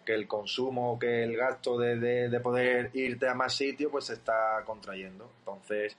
[0.08, 4.64] que el consumo, que el gasto de, poder irte a más sitios, pues se está
[4.66, 5.30] contrayendo.
[5.40, 5.98] Entonces,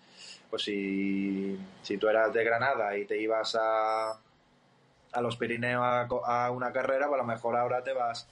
[0.48, 4.18] pues si, si tú eras de Granada y te ibas a,
[5.12, 5.84] a los Pirineos
[6.24, 8.26] a, una carrera, pues a lo mejor ahora te vas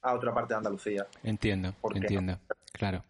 [0.00, 1.06] a otra parte de Andalucía.
[1.22, 2.38] Entiendo, entiendo,
[2.72, 3.04] claro.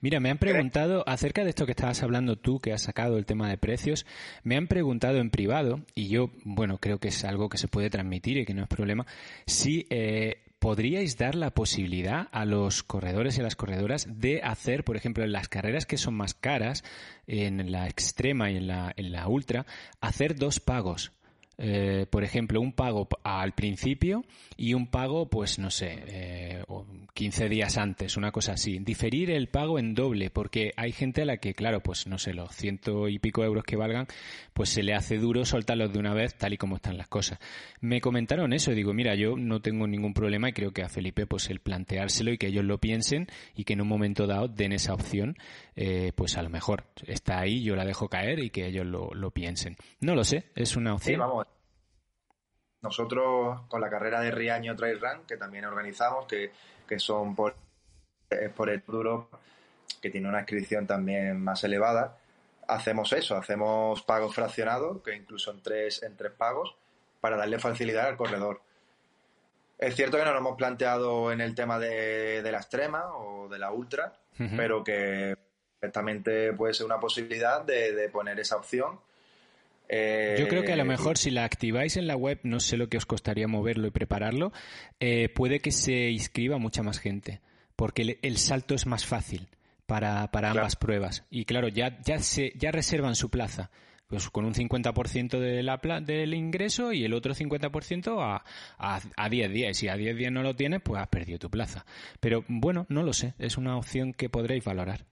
[0.00, 3.26] Mira, me han preguntado acerca de esto que estabas hablando tú, que has sacado el
[3.26, 4.06] tema de precios,
[4.42, 7.90] me han preguntado en privado, y yo, bueno, creo que es algo que se puede
[7.90, 9.06] transmitir y que no es problema,
[9.46, 14.84] si eh, podríais dar la posibilidad a los corredores y a las corredoras de hacer,
[14.84, 16.84] por ejemplo, en las carreras que son más caras,
[17.26, 19.66] en la extrema y en la, en la ultra,
[20.00, 21.12] hacer dos pagos.
[21.60, 24.24] Eh, por ejemplo, un pago al principio
[24.56, 26.64] y un pago, pues no sé, eh,
[27.14, 28.78] 15 días antes, una cosa así.
[28.78, 32.32] Diferir el pago en doble, porque hay gente a la que, claro, pues no sé,
[32.32, 34.06] los ciento y pico euros que valgan,
[34.52, 37.40] pues se le hace duro soltarlos de una vez tal y como están las cosas.
[37.80, 41.26] Me comentaron eso, digo, mira, yo no tengo ningún problema y creo que a Felipe,
[41.26, 44.72] pues el planteárselo y que ellos lo piensen y que en un momento dado den
[44.72, 45.36] esa opción,
[45.80, 49.14] eh, pues a lo mejor está ahí, yo la dejo caer y que ellos lo,
[49.14, 49.76] lo piensen.
[50.00, 51.14] No lo sé, es una opción.
[51.14, 51.46] Sí, vamos
[52.82, 56.50] nosotros con la carrera de Riaño Trail Run, que también organizamos, que,
[56.98, 57.54] son por,
[58.56, 59.28] por el duro,
[60.02, 62.18] que tiene una inscripción también más elevada,
[62.66, 66.74] hacemos eso, hacemos pagos fraccionados, que incluso en tres, en tres pagos,
[67.20, 68.62] para darle facilidad al corredor.
[69.78, 73.60] Es cierto que no lo hemos planteado en el tema de, la extrema o de
[73.60, 74.12] la ultra,
[74.56, 75.36] pero que
[75.78, 78.98] perfectamente puede ser una posibilidad de, poner esa opción.
[79.88, 82.76] Yo creo que a lo eh, mejor si la activáis en la web, no sé
[82.76, 84.52] lo que os costaría moverlo y prepararlo,
[85.00, 87.40] eh, puede que se inscriba mucha más gente,
[87.74, 89.48] porque el salto es más fácil
[89.86, 91.24] para, para ambas pruebas.
[91.30, 93.70] Y claro, ya, ya, se, ya reservan su plaza.
[94.08, 98.42] Pues con un 50% de la, del ingreso y el otro 50% a,
[98.78, 99.76] a, a 10 días.
[99.76, 101.84] Si a 10 días no lo tienes, pues has perdido tu plaza.
[102.18, 103.34] Pero bueno, no lo sé.
[103.38, 105.04] Es una opción que podréis valorar.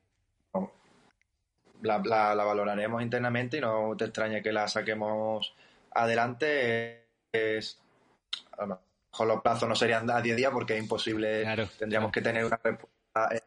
[1.83, 5.55] La, la, valoraremos internamente y no te extrañe que la saquemos
[5.93, 7.05] adelante.
[7.33, 7.79] Es,
[8.57, 8.81] a lo
[9.13, 11.45] mejor los plazos no serían a 10 días porque es imposible.
[11.79, 12.97] Tendríamos que tener una respuesta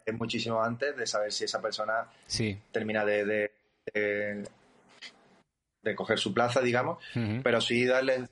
[0.05, 2.07] es muchísimo antes de saber si esa persona
[2.71, 3.51] termina de,
[3.93, 4.45] de,
[5.95, 7.03] coger su plaza, digamos,
[7.43, 8.27] pero sí darle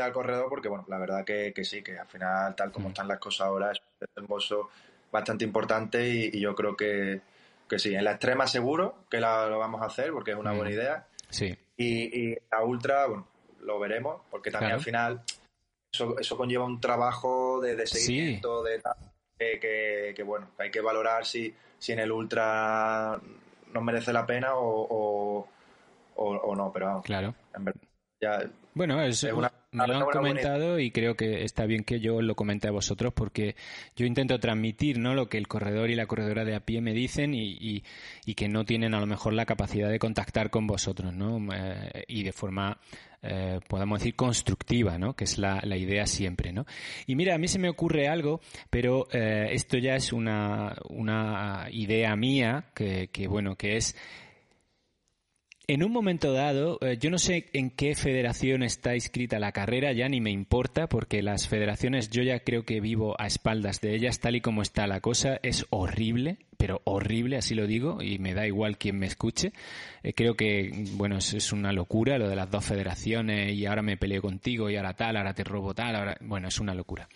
[0.00, 3.18] al corredor porque, bueno, la verdad que, sí, que al final, tal como están las
[3.18, 4.70] cosas ahora, es un desembolso
[5.12, 7.20] bastante importante y, yo creo que,
[7.68, 7.94] que, sí.
[7.94, 11.06] En la extrema seguro que lo vamos a hacer porque es una buena idea.
[11.30, 11.56] Sí.
[11.76, 13.26] Y, y la ultra, bueno,
[13.60, 15.22] lo veremos porque también al final
[15.92, 18.96] eso, eso conlleva un trabajo de, de seguimiento, de tal
[19.38, 23.20] que, bueno, hay que valorar si, si en el ultra
[23.72, 25.46] nos merece la pena o,
[26.16, 27.34] o, no, pero claro.
[27.54, 27.80] en verdad,
[28.20, 32.22] ya, bueno, es, una, me lo han comentado y creo que está bien que yo
[32.22, 33.56] lo comente a vosotros porque
[33.94, 35.14] yo intento transmitir ¿no?
[35.14, 37.82] lo que el corredor y la corredora de a pie me dicen y,
[38.24, 41.38] y, que no tienen a lo mejor la capacidad de contactar con vosotros ¿no?
[41.54, 42.78] Eh, y de forma,
[43.22, 45.14] eh, podemos decir, constructiva, ¿no?
[45.14, 46.52] que es la, la, idea siempre.
[46.52, 46.66] ¿no?
[47.06, 51.68] Y mira, a mí se me ocurre algo, pero eh, esto ya es una, una
[51.70, 53.96] idea mía que, que bueno, que es
[55.68, 59.92] en un momento dado, eh, yo no sé en qué federación está inscrita la carrera,
[59.92, 63.96] ya ni me importa, porque las federaciones, yo ya creo que vivo a espaldas de
[63.96, 68.20] ellas, tal y como está la cosa, es horrible, pero horrible, así lo digo, y
[68.20, 69.52] me da igual quien me escuche.
[70.04, 73.96] Eh, creo que, bueno, es, una locura lo de las dos federaciones, y ahora me
[73.96, 77.08] peleo contigo, y ahora tal, ahora te robo tal, ahora, bueno, es una locura.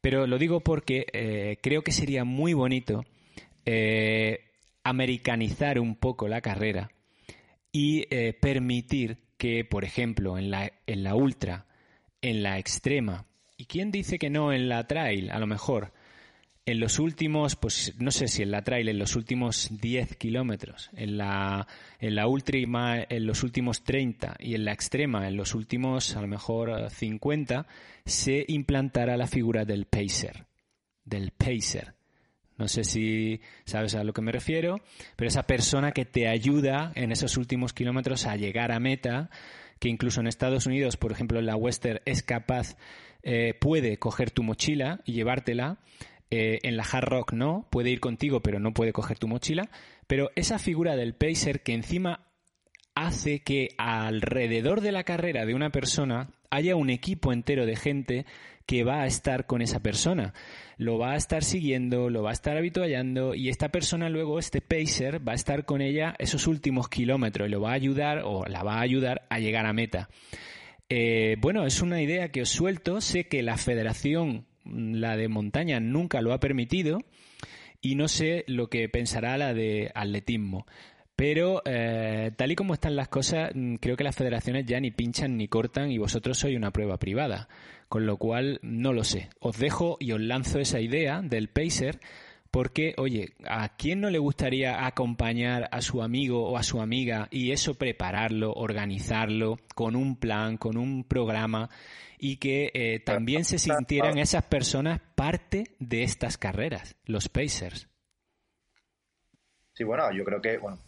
[0.00, 3.04] Pero lo digo porque eh, creo que sería muy bonito
[4.82, 6.90] americanizar un poco la carrera
[7.72, 11.66] y eh, permitir que, por ejemplo, en la, en la ultra,
[12.20, 15.92] en la extrema, y quién dice que no en la trail, a lo mejor,
[16.68, 20.90] en los últimos, pues no sé si en la trail, en los últimos 10 kilómetros,
[20.92, 21.66] en la,
[21.98, 26.20] en la ultra en los últimos 30 y en la extrema en los últimos a
[26.20, 27.66] lo mejor 50,
[28.04, 30.46] se implantara la figura del pacer,
[31.04, 31.94] del pacer,
[32.58, 34.80] no sé si sabes a lo que me refiero,
[35.16, 39.30] pero esa persona que te ayuda en esos últimos kilómetros a llegar a meta,
[39.78, 42.76] que incluso en Estados Unidos, por ejemplo, en la Western es capaz,
[43.22, 45.78] eh, puede coger tu mochila y llevártela.
[46.30, 49.70] Eh, en la Hard Rock no, puede ir contigo, pero no puede coger tu mochila.
[50.06, 52.26] Pero esa figura del pacer que encima
[52.94, 58.26] hace que alrededor de la carrera de una persona haya un equipo entero de gente
[58.68, 60.34] que va a estar con esa persona.
[60.76, 64.60] Lo va a estar siguiendo, lo va a estar habituallando y esta persona luego, este
[64.60, 68.44] pacer, va a estar con ella esos últimos kilómetros y lo va a ayudar o
[68.44, 70.10] la va a ayudar a llegar a meta.
[70.90, 73.00] Eh, bueno, es una idea que os suelto.
[73.00, 76.98] Sé que la federación, la de montaña, nunca lo ha permitido
[77.80, 80.66] y no sé lo que pensará la de atletismo.
[81.18, 84.92] Pero eh, tal y como están las cosas, mm, creo que las federaciones ya ni
[84.92, 87.48] pinchan ni cortan y vosotros sois una prueba privada.
[87.88, 89.28] Con lo cual, no lo sé.
[89.40, 91.98] Os dejo y os lanzo esa idea del pacer
[92.52, 97.26] porque, oye, ¿a quién no le gustaría acompañar a su amigo o a su amiga
[97.32, 101.68] y eso prepararlo, organizarlo con un plan, con un programa
[102.16, 107.88] y que eh, también se sintieran esas personas parte de estas carreras, los Pacers?
[109.72, 110.78] Sí, bueno, yo creo que, bueno,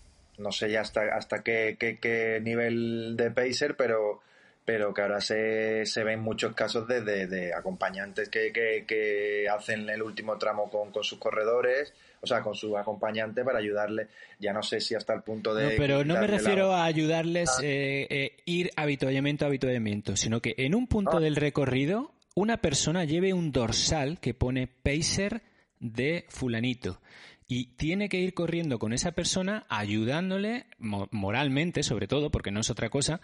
[0.40, 4.20] no sé ya hasta, hasta qué, qué, nivel de pacer, pero,
[4.64, 10.02] pero que ahora se, se ven muchos casos de, de, acompañantes que, que, hacen el
[10.02, 14.08] último tramo con, con sus corredores, o sea, con su acompañante para ayudarle.
[14.38, 15.64] Ya no sé si hasta el punto de.
[15.64, 17.62] No, pero no me refiero a ayudarles ah.
[17.62, 21.20] eh, eh, ir habituallamiento a habituallamiento, sino que en un punto ah.
[21.20, 25.42] del recorrido una persona lleve un dorsal que pone pacer
[25.78, 27.00] de fulanito
[27.50, 32.70] y tiene que ir corriendo con esa persona ayudándole moralmente, sobre todo, porque no es
[32.70, 33.20] otra cosa,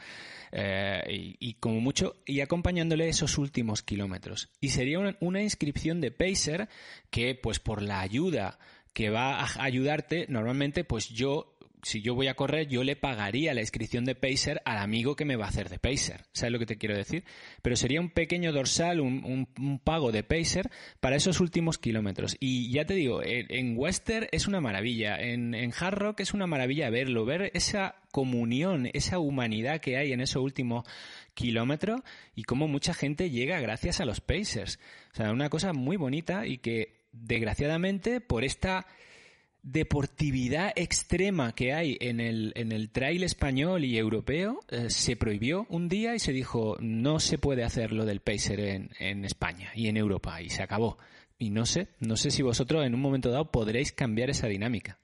[0.51, 4.51] eh, y, como mucho, y acompañándole esos últimos kilómetros.
[4.61, 6.69] Y sería una, una inscripción de Pacer
[7.09, 8.59] que, pues por la ayuda
[8.93, 11.56] que va a ayudarte, normalmente, pues yo
[11.87, 15.25] si yo voy a correr, yo le pagaría la inscripción de Pacer al amigo que
[15.25, 16.25] me va a hacer de Pacer.
[16.33, 17.23] ¿Sabes lo que te quiero decir?
[17.63, 19.47] Pero sería un pequeño dorsal, un,
[19.85, 20.69] pago de Pacer
[20.99, 22.37] para esos últimos kilómetros.
[22.41, 26.49] Y ya te digo, en, Western es una maravilla, en, en Hard Rock es una
[26.49, 30.85] maravilla verlo, ver esa comunión, esa humanidad que hay en esos últimos
[31.35, 32.01] kilómetros
[32.35, 34.81] y cómo mucha gente llega gracias a los Pacers.
[35.13, 38.89] O sea, una cosa muy bonita y que desgraciadamente por esta
[39.67, 45.67] deportividad extrema que hay en el, en el trail español y europeo eh, se prohibió
[45.71, 49.73] un día y se dijo no se puede hacer lo del pacer en, en España
[49.75, 50.99] y en Europa y se acabó.
[51.37, 54.99] Y no sé, no sé si vosotros en un momento dado podréis cambiar esa dinámica.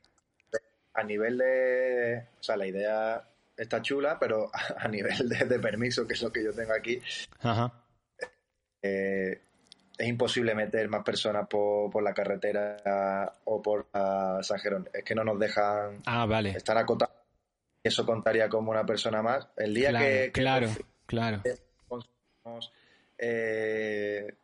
[0.95, 4.49] A nivel de, o sea, la idea está chula, pero
[4.79, 7.01] a nivel de, de permiso, que es lo que yo tengo aquí,
[7.41, 7.85] Ajá.
[8.81, 9.41] Eh,
[10.03, 14.91] es imposible meter más personas por, la carretera o por San Jerónimo.
[14.93, 16.51] Es que no nos dejan ah, vale.
[16.51, 17.15] estar acotados.
[17.85, 19.47] Eso contaría como una persona más.
[19.57, 20.69] El día que, Claro,
[21.07, 21.43] claro.
[23.17, 24.35] Eh,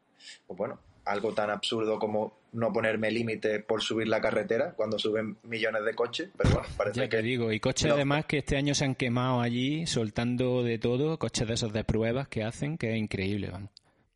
[0.46, 5.38] pues bueno, algo tan absurdo como no ponerme límite por subir la carretera cuando suben
[5.42, 7.20] millones de coches, pero bueno, parece ya que...
[7.20, 11.48] digo, y coches además que este año se han quemado allí soltando de todo, coches
[11.48, 13.70] de esos de pruebas que hacen, que es increíble, vamos.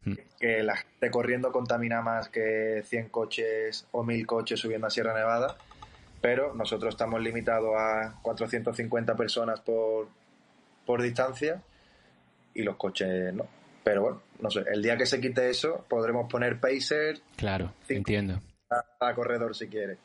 [0.05, 0.15] Mm.
[0.41, 5.15] que la gente corriendo contamina más que 100 coches o 1000 coches subiendo a Sierra
[5.15, 5.57] Nevada,
[6.21, 10.09] pero nosotros estamos limitados a 450 personas por,
[10.85, 11.63] por distancia
[12.55, 13.47] y los coches no.
[13.85, 17.21] Pero bueno, no sé, el día que se quite eso podremos poner pacer.
[17.37, 18.41] Claro, entiendo.
[19.01, 19.99] A, corredor si quiere.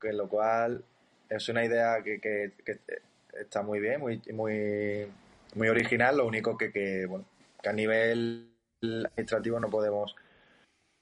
[0.00, 0.84] Que lo cual
[1.28, 2.52] es una idea que, que,
[3.38, 5.06] está muy bien, muy, muy,
[5.54, 6.18] muy original.
[6.18, 7.24] Lo único que, que, bueno,
[7.62, 8.55] que a nivel
[9.06, 10.14] administrativo no podemos,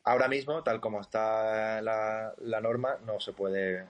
[0.05, 3.85] ahora mismo, tal como está la, norma, no se puede,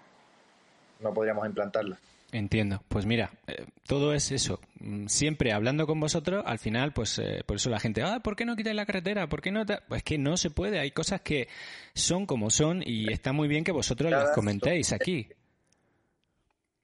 [1.00, 1.98] no podríamos implantarla.
[2.32, 2.82] Entiendo.
[2.88, 4.58] Pues mira, eh, todo es eso.
[4.80, 8.34] Mm, siempre hablando con vosotros, al final, pues eh, por eso la gente, ah, ¿por
[8.34, 9.28] qué no quitáis la carretera?
[9.28, 9.64] ¿Por qué no?
[9.88, 10.80] Pues que no se puede.
[10.80, 11.48] Hay cosas que
[11.94, 15.28] son como son y está muy bien que vosotros las comentéis aquí.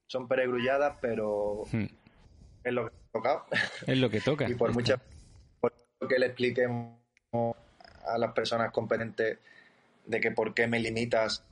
[0.07, 1.87] Son peregrulladas, pero hmm.
[2.63, 3.45] es lo que toca.
[3.87, 4.49] Es lo que toca.
[4.51, 5.01] y por muchas
[6.09, 7.00] que le expliquemos
[7.33, 9.39] a las personas competentes
[10.07, 11.45] de que por qué me limitas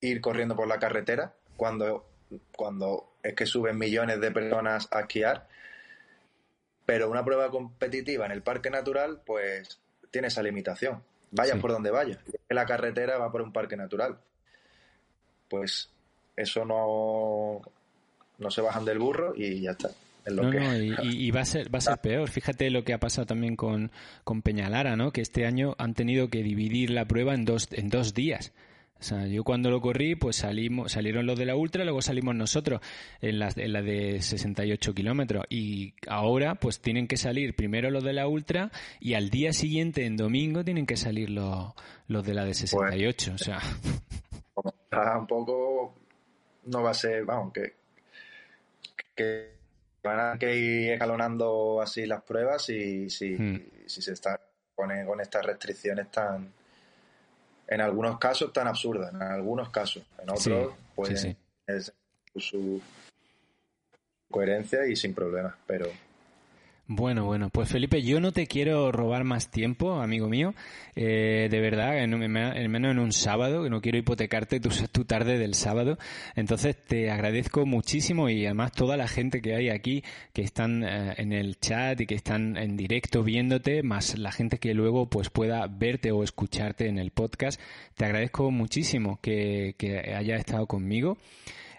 [0.00, 2.06] ir corriendo por la carretera cuando,
[2.56, 5.48] cuando es que suben millones de personas a esquiar.
[6.86, 9.80] Pero una prueba competitiva en el parque natural, pues
[10.10, 11.02] tiene esa limitación.
[11.32, 12.20] Vaya por donde vaya.
[12.48, 14.18] La carretera va por un parque natural.
[15.48, 15.90] Pues
[16.36, 17.60] eso no,
[18.38, 19.90] no se bajan del burro y ya está
[20.30, 22.28] no, no, y, va a ser va a ser peor.
[22.28, 23.90] Fíjate lo que ha pasado también con,
[24.24, 25.12] con Peñalara, ¿no?
[25.12, 28.52] Que este año han tenido que dividir la prueba en dos en dos días.
[28.98, 32.34] O sea, yo cuando lo corrí, pues salimos, salieron los de la ultra, luego salimos
[32.34, 32.80] nosotros
[33.20, 35.44] en la, en la de 68 kilómetros.
[35.50, 40.06] Y ahora, pues tienen que salir primero los de la ultra y al día siguiente,
[40.06, 41.74] en domingo, tienen que salir los,
[42.08, 43.32] los de la de 68.
[43.34, 43.60] o sea.
[45.18, 45.94] Un poco,
[46.64, 47.74] no va a ser, vamos, que,
[49.14, 49.55] que
[50.06, 53.86] van a que ir escalonando así las pruebas y si, hmm.
[53.86, 54.40] si se está
[54.74, 56.52] con, con estas restricciones tan
[57.68, 61.36] en algunos casos tan absurdas, en algunos casos, en otros pues
[61.66, 61.92] es
[62.36, 62.80] su
[64.30, 65.86] coherencia y sin problemas, pero
[66.88, 70.54] bueno, bueno, pues Felipe, yo no te quiero robar más tiempo, amigo mío,
[70.94, 75.36] eh, de verdad, en, menos en un sábado, que no quiero hipotecarte tu, tu, tarde
[75.36, 75.98] del sábado,
[76.36, 81.14] entonces te agradezco muchísimo y además toda la gente que hay aquí, que están eh,
[81.16, 85.28] en el chat y que están en directo viéndote, más la gente que luego pues
[85.28, 87.60] pueda verte o escucharte en el podcast,
[87.96, 91.18] te agradezco muchísimo que, que haya estado conmigo.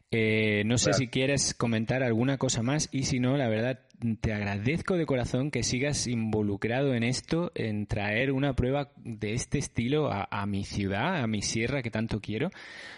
[0.09, 3.81] Eh, no sé si quieres comentar alguna cosa más y si no, la verdad,
[4.21, 9.57] te agradezco de corazón que sigas involucrado en esto, en traer una prueba de este
[9.57, 12.51] estilo a, mi ciudad, a mi sierra que tanto quiero,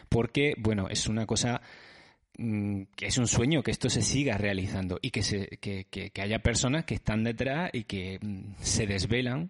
[0.07, 1.61] porque, bueno, es una cosa
[2.37, 6.11] mm, que es un sueño que esto se siga realizando y que, se, que, que,
[6.11, 9.49] que haya personas que están detrás y que mm, se desvelan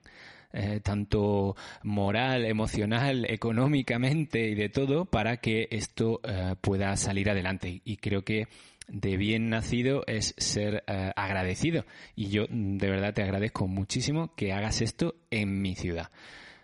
[0.51, 7.81] eh, tanto moral, emocional, económicamente y de todo para que esto eh, pueda salir adelante.
[7.85, 8.47] Y creo que
[8.87, 11.85] de bien nacido es ser eh, agradecido.
[12.15, 16.09] Y yo de verdad te agradezco muchísimo que hagas esto en mi ciudad.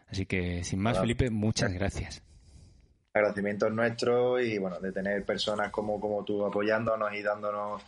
[0.07, 2.23] Así que, sin más, Felipe, muchas gracias.
[3.13, 7.83] agradecimiento nuestro y bueno, de tener personas como, como tú apoyándonos y dándonos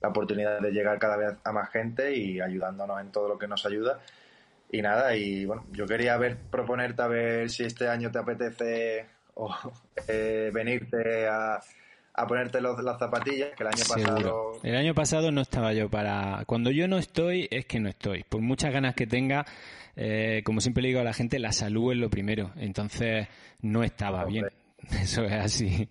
[0.00, 3.46] la oportunidad de llegar cada vez a más gente y ayudándonos en todo lo que
[3.46, 4.00] nos ayuda.
[4.74, 9.06] Y nada, y bueno, yo quería ver, proponerte a ver si este año te apetece
[9.34, 9.54] o,
[10.08, 11.60] eh, venirte a,
[12.12, 14.52] a ponerte los, las zapatillas, que el año pasado...
[14.64, 16.42] El año pasado no estaba yo para...
[16.46, 18.24] Cuando yo no estoy, es que no estoy.
[18.24, 19.46] Por muchas ganas que tenga,
[19.94, 22.50] eh, como siempre le digo a la gente, la salud es lo primero.
[22.56, 23.28] Entonces,
[23.60, 24.46] no estaba bien.
[24.90, 25.88] Eso es así.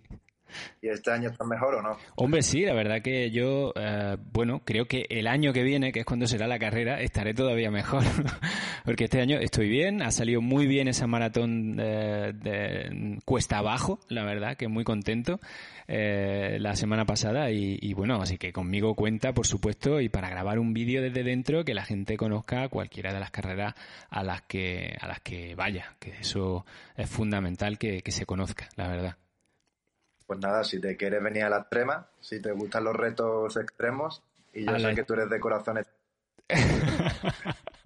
[0.81, 1.97] ¿Y este año está mejor o no?
[2.15, 6.01] Hombre, sí, la verdad que yo, eh, bueno, creo que el año que viene, que
[6.01, 8.03] es cuando será la carrera, estaré todavía mejor.
[8.85, 14.25] Porque este año estoy bien, ha salido muy bien esa maratón de, cuesta abajo, la
[14.25, 15.39] verdad, que muy contento
[15.87, 17.49] eh, la semana pasada.
[17.51, 21.63] Y, bueno, así que conmigo cuenta, por supuesto, y para grabar un vídeo desde dentro
[21.63, 23.73] que la gente conozca cualquiera de las carreras
[24.09, 28.87] a las que, a las que vaya, que eso es fundamental que se conozca, la
[28.87, 29.17] verdad.
[30.27, 34.23] Pues nada, si te quieres venir a la extrema, si te gustan los retos extremos,
[34.53, 35.87] y yo sé que tú eres de corazones.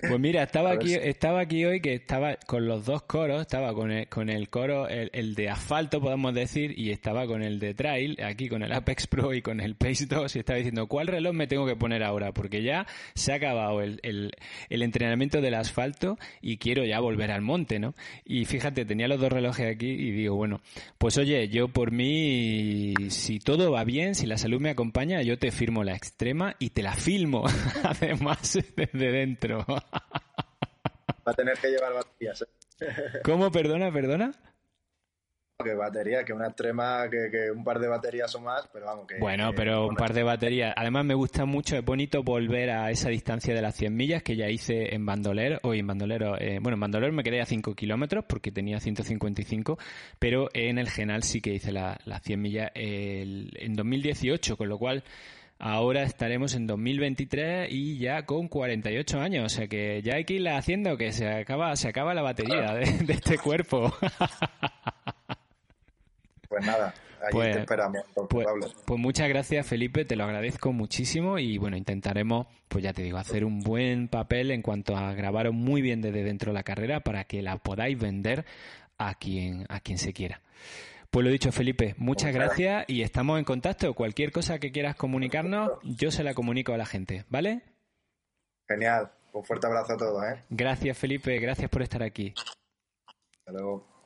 [0.00, 3.90] Pues mira, estaba aquí, estaba aquí hoy que estaba con los dos coros, estaba con
[3.90, 8.16] el, con el coro, el, de asfalto, podemos decir, y estaba con el de trail,
[8.22, 11.34] aquí con el Apex Pro y con el Pace 2, y estaba diciendo, ¿cuál reloj
[11.34, 12.32] me tengo que poner ahora?
[12.32, 14.30] Porque ya se ha acabado el, el,
[14.68, 17.94] el entrenamiento del asfalto y quiero ya volver al monte, ¿no?
[18.24, 20.60] Y fíjate, tenía los dos relojes aquí y digo, bueno,
[20.98, 25.38] pues oye, yo por mí, si todo va bien, si la salud me acompaña, yo
[25.40, 27.44] te firmo la extrema y te la filmo,
[27.82, 29.66] además, desde dentro.
[31.26, 32.42] Va a tener que llevar baterías.
[32.42, 33.20] ¿eh?
[33.24, 33.50] ¿Cómo?
[33.50, 34.32] Perdona, perdona.
[35.62, 39.18] Que batería, que una extrema, que, un par de baterías o más, pero vamos, que...
[39.18, 40.72] Bueno, pero un par de baterías.
[40.76, 44.36] Además me gusta mucho, es bonito volver a esa distancia de las 100 millas que
[44.36, 47.74] ya hice en Bandoler, o en Bandolero, eh, bueno, en Bandoler me quedé a 5
[47.74, 49.78] kilómetros porque tenía 155,
[50.20, 54.78] pero en el Genal sí que hice las la 100 millas en 2018, con lo
[54.78, 55.02] cual
[55.60, 60.34] Ahora estaremos en 2023 y ya con 48 años, o sea que ya hay que
[60.34, 63.92] ir haciendo que se acaba, se acaba la batería de, este cuerpo.
[66.48, 68.02] Pues nada, allí pues, te esperamos.
[68.30, 68.46] Pues,
[68.86, 73.18] pues, muchas gracias Felipe, te lo agradezco muchísimo y bueno, intentaremos, pues ya te digo,
[73.18, 77.00] hacer un buen papel en cuanto a grabar muy bien desde dentro de la carrera
[77.00, 78.46] para que la podáis vender
[78.96, 80.40] a quien, a quien se quiera.
[81.10, 83.94] Pues lo dicho, Felipe, muchas gracias y estamos en contacto.
[83.94, 87.62] Cualquier cosa que quieras comunicarnos, yo se la comunico a la gente, ¿vale?
[88.68, 89.10] Genial.
[89.32, 90.44] Un fuerte abrazo a todos, ¿eh?
[90.50, 91.38] Gracias, Felipe.
[91.38, 92.34] Gracias por estar aquí.
[92.36, 93.97] Hasta luego.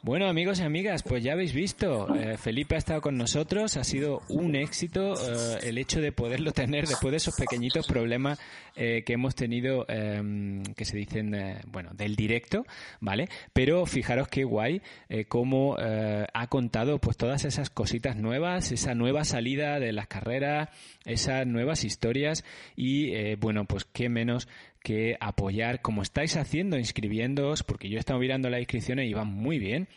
[0.00, 3.82] Bueno, amigos y amigas, pues ya habéis visto, eh, Felipe ha estado con nosotros, ha
[3.82, 8.38] sido un éxito eh, el hecho de poderlo tener después de esos pequeñitos problemas
[8.76, 11.34] eh, que hemos tenido, em, que se dicen,
[11.66, 12.64] bueno, del directo,
[13.00, 13.28] ¿vale?
[13.52, 14.82] Pero fijaros qué guay
[15.26, 20.68] cómo ha contado pues todas esas cositas nuevas, esa nueva salida de las carreras,
[21.06, 22.44] esas nuevas historias
[22.76, 28.18] y, bueno, pues qué menos que apoyar como estáis haciendo, inscribiéndoos, porque yo he estado
[28.18, 29.88] mirando las inscripciones y van muy bien.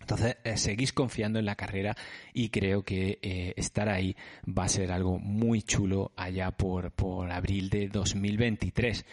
[0.00, 1.94] Entonces, eh, seguís confiando en la carrera
[2.32, 4.16] y creo que eh, estar ahí
[4.46, 9.04] va a ser algo muy chulo allá por, por abril de 2023.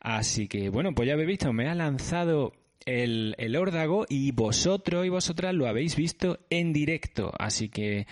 [0.00, 2.52] Así que, bueno, pues ya habéis visto, me ha lanzado
[2.86, 7.32] el, el órdago y vosotros y vosotras lo habéis visto en directo.
[7.38, 8.06] Así que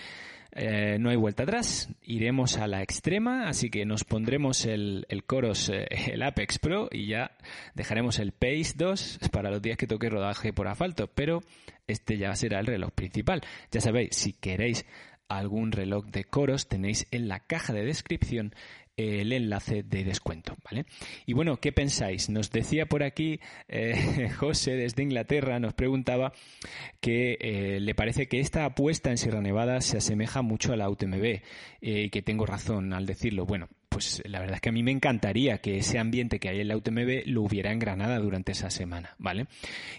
[0.57, 5.25] eh, no hay vuelta atrás, iremos a la extrema, así que nos pondremos el, el
[5.25, 7.31] Coros, eh, el Apex Pro y ya
[7.73, 11.43] dejaremos el Pace 2 para los días que toque rodaje por asfalto, pero
[11.87, 13.41] este ya será el reloj principal.
[13.69, 14.85] Ya sabéis, si queréis
[15.27, 18.53] algún reloj de Coros tenéis en la caja de descripción
[18.97, 20.85] el enlace de descuento, ¿vale?
[21.25, 22.29] Y bueno, ¿qué pensáis?
[22.29, 26.33] Nos decía por aquí eh, José desde Inglaterra, nos preguntaba
[27.01, 30.89] que eh, le parece que esta apuesta en Sierra Nevada se asemeja mucho a la
[30.89, 31.41] UTMB eh,
[31.81, 33.45] y que tengo razón al decirlo.
[33.45, 36.61] Bueno, pues la verdad es que a mí me encantaría que ese ambiente que hay
[36.61, 39.47] en la UTMB lo hubiera en Granada durante esa semana, ¿vale?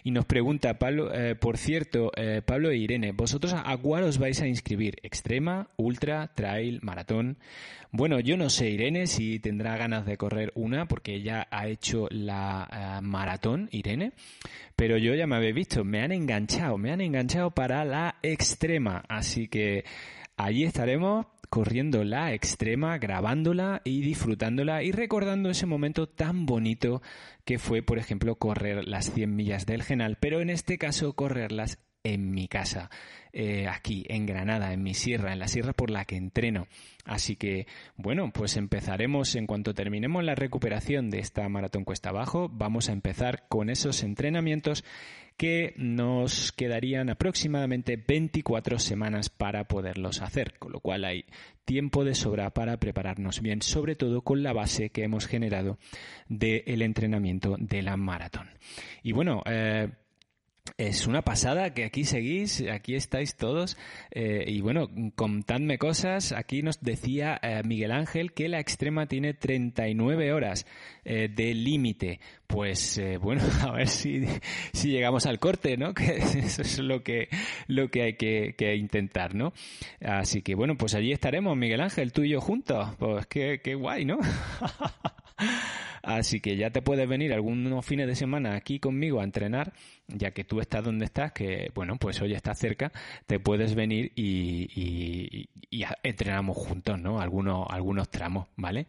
[0.05, 4.19] Y nos pregunta Pablo, eh, por cierto, eh, Pablo e Irene, ¿vosotros a cuál os
[4.19, 4.97] vais a inscribir?
[5.03, 7.39] ¿Extrema, ultra, trail, maratón?
[7.93, 12.09] Bueno, yo no sé, Irene, si tendrá ganas de correr una, porque ella ha hecho
[12.11, 14.13] la eh, maratón, Irene,
[14.75, 19.05] pero yo ya me habéis visto, me han enganchado, me han enganchado para la extrema,
[19.09, 19.85] así que
[20.37, 27.03] allí estaremos corriendo la extrema, grabándola y disfrutándola y recordando ese momento tan bonito
[27.45, 31.79] que fue, por ejemplo, correr las 100 millas del Genal, pero en este caso correrlas
[32.07, 32.89] en mi casa,
[33.33, 36.69] eh, aquí en Granada, en mi sierra, en la sierra por la que entreno.
[37.05, 37.67] Así que,
[37.97, 42.93] bueno, pues empezaremos en cuanto terminemos la recuperación de esta maratón cuesta abajo, vamos a
[42.93, 44.85] empezar con esos entrenamientos
[45.37, 51.27] que nos quedarían aproximadamente 24 semanas para poderlos hacer, con lo cual hay
[51.65, 55.79] tiempo de sobra para prepararnos bien, sobre todo con la base que hemos generado
[56.29, 58.49] del entrenamiento de la maratón.
[59.03, 59.89] Y bueno, eh,
[60.79, 63.77] es una pasada que aquí seguís, aquí estáis todos.
[64.11, 66.33] Eh, y bueno, contadme cosas.
[66.33, 70.67] Aquí nos decía eh, Miguel Ángel que la extrema tiene 39 horas
[71.05, 72.21] eh, de límite.
[72.47, 74.25] Pues bueno, a ver si,
[74.73, 75.95] si llegamos al corte, ¿no?
[75.95, 77.29] Que eso es lo que,
[77.67, 79.53] lo que hay que, que, intentar, ¿no?
[80.01, 82.95] Así que bueno, pues allí estaremos, Miguel Ángel, tú y yo juntos.
[82.99, 84.19] Pues qué, qué guay, ¿no?
[86.07, 89.73] Así que ya te puedes venir algunos fines de semana aquí conmigo a entrenar,
[90.09, 92.93] ya que tú estás donde estás, que bueno, pues hoy estás cerca,
[93.27, 95.49] te puedes venir y,
[96.03, 97.21] entrenamos juntos, ¿no?
[97.21, 98.87] Algunos, algunos tramos, ¿vale?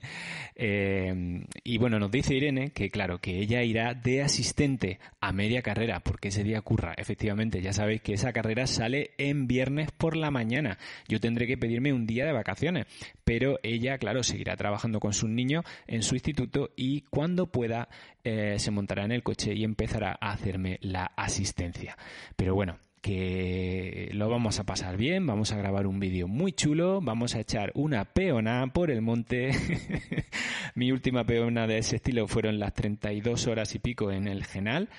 [0.55, 5.61] Eh, y bueno, nos dice Irene que claro, que ella irá de asistente a media
[5.61, 6.93] carrera, porque ese día curra.
[6.97, 10.77] Efectivamente, ya sabéis que esa carrera sale en viernes por la mañana.
[11.07, 12.85] Yo tendré que pedirme un día de vacaciones,
[13.23, 17.89] pero ella, claro, seguirá trabajando con sus niños en su instituto y cuando pueda
[18.23, 21.97] eh, se montará en el coche y empezará a hacerme la asistencia.
[22.35, 26.99] Pero bueno, que lo vamos a pasar bien, vamos a grabar un vídeo muy chulo,
[27.01, 29.51] vamos a echar una peona por el monte.
[30.75, 34.89] Mi última peona de ese estilo fueron las 32 horas y pico en el Genal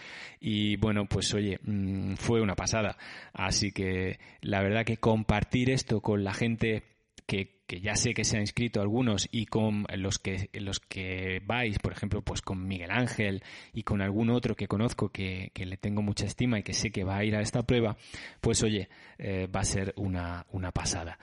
[0.40, 2.96] y bueno, pues oye, mm, fue una pasada.
[3.32, 6.84] Así que la verdad que compartir esto con la gente
[7.26, 11.78] que, ya sé que se han inscrito algunos y con los que los que vais,
[11.78, 13.42] por ejemplo, pues con Miguel Ángel
[13.72, 17.04] y con algún otro que conozco que, le tengo mucha estima y que sé que
[17.04, 17.96] va a ir a esta prueba,
[18.40, 18.88] pues oye,
[19.18, 21.18] eh, va a ser una, una pasada.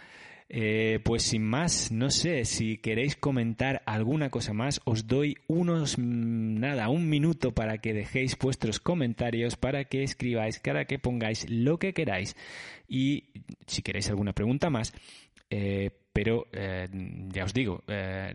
[0.48, 5.98] Eh, pues sin más, no sé si queréis comentar alguna cosa más, os doy unos,
[5.98, 11.50] mm, nada, un minuto para que dejéis vuestros comentarios, para que escribáis, para que pongáis
[11.50, 12.36] lo que queráis
[12.88, 13.32] y
[13.66, 14.94] si queréis alguna pregunta más,
[15.50, 16.88] eh, pero eh,
[17.34, 18.34] ya os digo, eh,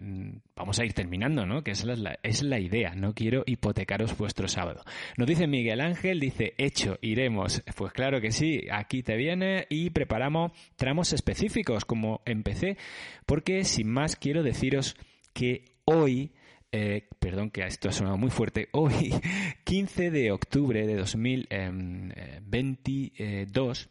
[0.55, 1.65] vamos a ir terminando, ¿no?
[1.65, 4.85] Que es la, es la idea, no quiero hipotecaros vuestro sábado.
[5.17, 7.63] Nos dice Miguel Ángel, dice, hecho, iremos.
[7.75, 12.77] Pues claro que sí, aquí te viene y preparamos tramos específicos como empecé,
[13.25, 14.95] porque sin más quiero deciros
[15.33, 16.33] que hoy...
[17.19, 19.15] perdón que esto ha sonado muy fuerte, hoy
[19.65, 23.89] 15 de octubre de 2022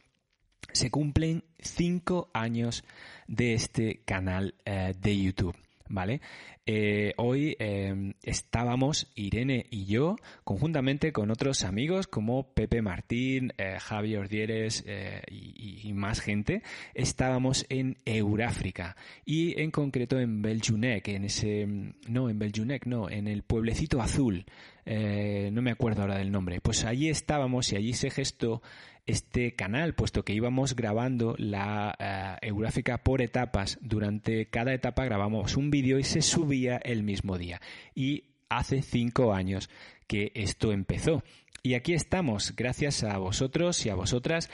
[0.74, 2.84] se cumplen cinco años
[3.28, 5.56] de este canal eh, de YouTube.
[5.92, 6.22] ¿Vale?
[6.68, 14.16] Eh, hoy eh, estábamos, Irene y yo, conjuntamente con otros amigos como Pepe Martín, Javi
[14.16, 14.86] Ordieres
[15.32, 16.62] y, más gente,
[16.94, 18.96] estábamos en Euráfrica
[19.26, 21.66] y en concreto en Beljunek, en ese,
[22.08, 24.46] no, en Beljunek, no, en el pueblecito azul,
[24.86, 26.62] no me acuerdo ahora del nombre.
[26.62, 28.62] Pues allí estábamos y allí se gestó
[29.10, 33.80] este canal, puesto que íbamos grabando la uh, Euráfica por etapas.
[33.82, 37.60] Durante cada etapa grabamos un vídeo y se subía el mismo día.
[37.96, 39.70] Y hace cinco años
[40.08, 41.24] que esto empezó.
[41.64, 44.50] Y aquí estamos, gracias a vosotros y a vosotras,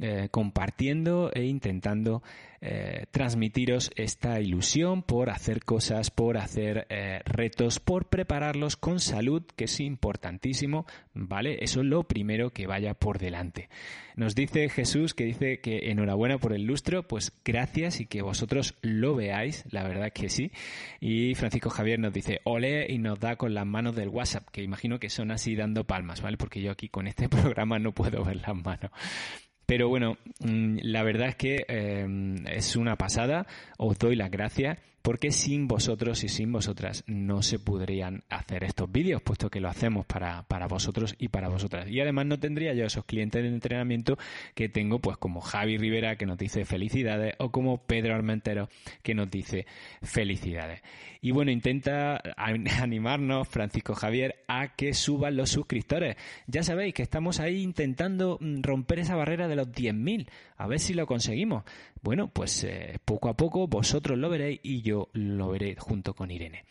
[0.00, 2.22] eh, compartiendo e intentando
[2.62, 9.42] eh, transmitiros esta ilusión por hacer cosas, por hacer eh, retos, por prepararlos con salud,
[9.56, 10.84] que es importantísimo,
[11.14, 11.64] ¿vale?
[11.64, 13.70] Eso es lo primero que vaya por delante.
[14.14, 18.74] Nos dice Jesús que dice que enhorabuena por el lustro, pues gracias y que vosotros
[18.82, 20.52] lo veáis, la verdad que sí.
[21.00, 24.62] Y Francisco Javier nos dice ole y nos da con las manos del WhatsApp, que
[24.62, 26.36] imagino que son así dando palmas, ¿vale?
[26.36, 28.90] Porque yo aquí con este programa no puedo ver las manos.
[29.70, 32.04] Pero bueno, mm, la verdad es que eh,
[32.46, 33.46] es una pasada.
[33.78, 38.90] Os doy las gracias porque sin vosotros y sin vosotras no se podrían hacer estos
[38.90, 41.88] vídeos, puesto que lo hacemos para, para, vosotros y para vosotras.
[41.88, 44.18] Y además no tendría yo esos clientes de entrenamiento
[44.54, 48.68] que tengo, pues como Javi Rivera que nos dice felicidades o como Pedro Armentero
[49.02, 49.66] que nos dice
[50.02, 50.82] felicidades.
[51.22, 56.16] Y bueno, intenta animarnos, Francisco Javier, a que suban los suscriptores.
[56.46, 60.78] Ya sabéis que estamos ahí intentando mm, romper esa barrera de los 10.000, a ver
[60.80, 61.64] si lo conseguimos.
[62.02, 66.30] Bueno, pues eh, poco a poco vosotros lo veréis y yo lo veré junto con
[66.30, 66.64] Irene.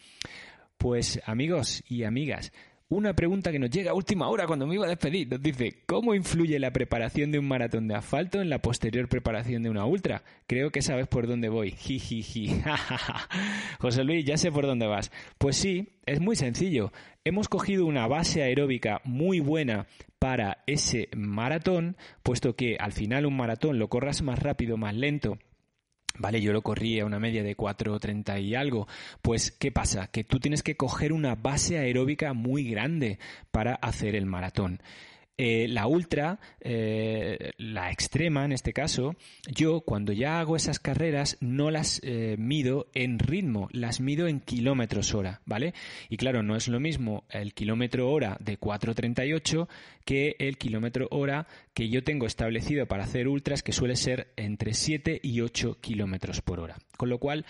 [0.78, 2.52] Pues amigos y amigas,
[2.90, 5.30] una pregunta que nos llega a última hora cuando me iba a despedir.
[5.30, 9.62] Nos dice, ¿cómo influye la preparación de un maratón de asfalto en la posterior preparación
[9.62, 10.24] de una ultra?
[10.48, 11.72] Creo que sabes por dónde voy.
[11.78, 12.62] Jijiji.
[13.80, 15.12] José Luis, ya sé por dónde vas.
[15.38, 16.92] Pues sí, es muy sencillo.
[17.24, 19.86] Hemos cogido una base aeróbica muy buena
[20.18, 25.38] para ese maratón, puesto que al final un maratón lo corras más rápido, más lento
[26.20, 28.88] Vale, yo lo corrí a una media de 4.30 y algo.
[29.22, 30.08] Pues, ¿qué pasa?
[30.08, 33.20] Que tú tienes que coger una base aeróbica muy grande
[33.52, 34.82] para hacer el maratón.
[35.42, 39.16] Eh, la ultra, eh, la extrema en este caso,
[39.48, 44.42] yo cuando ya hago esas carreras no las eh, mido en ritmo, las mido en
[44.42, 45.74] kilómetros hora, ¿vale?
[46.10, 49.70] Y claro, no es lo mismo el kilómetro hora de 4.38
[50.04, 54.74] que el kilómetro hora que yo tengo establecido para hacer ultras que suele ser entre
[54.74, 56.76] 7 y 8 kilómetros por hora.
[56.98, 57.46] Con lo cual,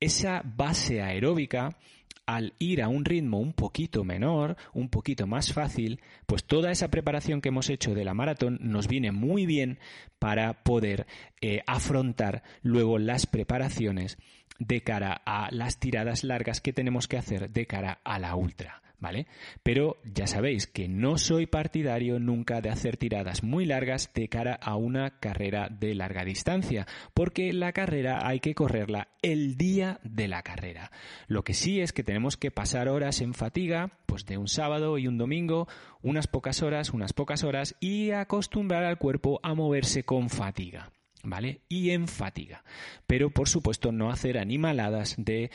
[0.00, 1.78] esa base aeróbica
[2.26, 6.88] al ir a un ritmo un poquito menor, un poquito más fácil, pues toda esa
[6.88, 9.78] preparación que hemos hecho de la maratón nos viene muy bien
[10.18, 11.06] para poder
[11.40, 14.18] eh, afrontar luego las preparaciones
[14.58, 18.81] de cara a las tiradas largas que tenemos que hacer de cara a la ultra.
[19.02, 19.26] ¿Vale?
[19.62, 24.54] Pero ya sabéis que no soy partidario nunca de hacer tiradas muy largas de cara
[24.54, 30.28] a una carrera de larga distancia, porque la carrera hay que correrla el día de
[30.28, 30.92] la carrera.
[31.26, 34.96] Lo que sí es que tenemos que pasar horas en fatiga, pues de un sábado
[34.98, 35.66] y un domingo,
[36.00, 40.92] unas pocas horas, unas pocas horas, y acostumbrar al cuerpo a moverse con fatiga.
[41.22, 41.60] ¿Vale?
[41.68, 42.64] Y en fatiga.
[43.06, 45.50] Pero por supuesto no hacer animaladas de,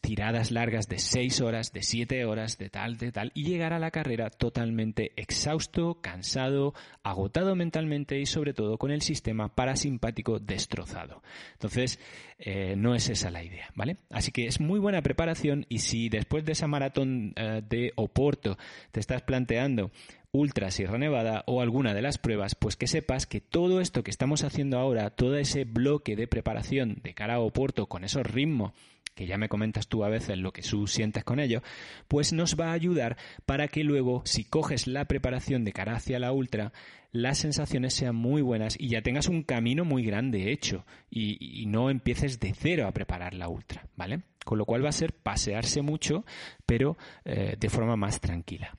[0.00, 3.78] tiradas largas de 6 horas, de 7 horas, de tal, de tal, y llegar a
[3.78, 11.22] la carrera totalmente exhausto, cansado, agotado mentalmente y sobre todo con el sistema parasimpático destrozado.
[11.52, 11.98] Entonces,
[12.38, 13.96] eh, no es esa la idea, ¿vale?
[14.10, 18.56] Así que es muy buena preparación y si después de esa maratón eh, de Oporto
[18.92, 19.90] te estás planteando
[20.30, 24.10] Ultra Sierra Nevada o alguna de las pruebas, pues que sepas que todo esto que
[24.10, 28.72] estamos haciendo ahora, todo ese bloque de preparación de cara a Oporto con esos ritmos
[29.18, 31.60] que ya me comentas tú a veces lo que tú sientes con ello,
[32.06, 36.20] pues nos va a ayudar para que luego, si coges la preparación de cara hacia
[36.20, 36.72] la ultra,
[37.10, 41.90] las sensaciones sean muy buenas y ya tengas un camino muy grande hecho y, no
[41.90, 44.20] empieces de cero a preparar la ultra, ¿vale?
[44.44, 46.24] Con lo cual va a ser pasearse mucho,
[46.64, 48.78] pero eh, de forma más tranquila.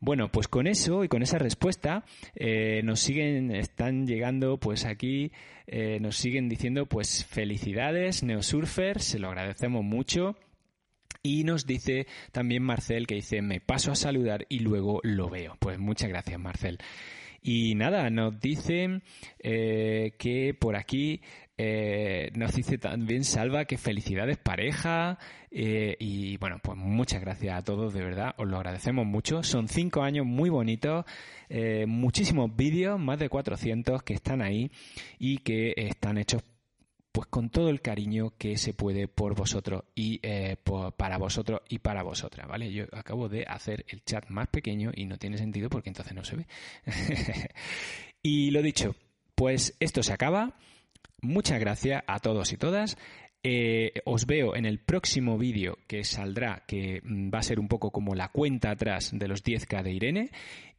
[0.00, 2.04] Bueno, pues con eso y con esa respuesta
[2.34, 5.32] eh, nos siguen, están llegando pues aquí,
[5.66, 10.36] eh, nos siguen diciendo pues felicidades Neosurfer, se lo agradecemos mucho.
[11.22, 15.56] Y nos dice también Marcel que dice, me paso a saludar y luego lo veo.
[15.58, 16.78] Pues muchas gracias Marcel.
[17.42, 19.00] Y nada, nos dice
[19.40, 21.22] eh, que por aquí
[22.34, 25.18] nos dice también Salva que felicidades pareja
[25.58, 29.42] eh, y bueno, pues muchas gracias a todos, de verdad, os lo agradecemos mucho.
[29.42, 31.06] Son cinco años muy bonitos,
[31.48, 34.70] eh, muchísimos vídeos, más de 400 que están ahí
[35.18, 36.42] y que están hechos
[37.10, 40.20] pues con todo el cariño que se puede por vosotros y
[40.98, 42.70] para vosotros y para vosotras, ¿vale?
[42.70, 46.22] Yo acabo de hacer el chat más pequeño y no tiene sentido porque entonces no
[46.22, 46.46] se ve.
[48.22, 48.94] y lo dicho,
[49.34, 50.58] pues esto se acaba.
[51.22, 52.98] Muchas gracias a todos y todas.
[53.48, 57.68] Eh, os veo en el próximo vídeo que saldrá, que mm, va a ser un
[57.68, 60.30] poco como la cuenta atrás de los 10K de Irene.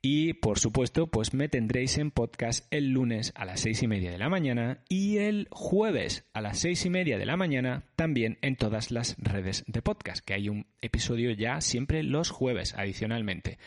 [0.02, 4.12] Y por supuesto, pues me tendréis en podcast el lunes a las seis y media
[4.12, 8.38] de la mañana y el jueves a las seis y media de la mañana también
[8.42, 13.60] en todas las redes de podcast, que hay un episodio ya siempre los jueves adicionalmente.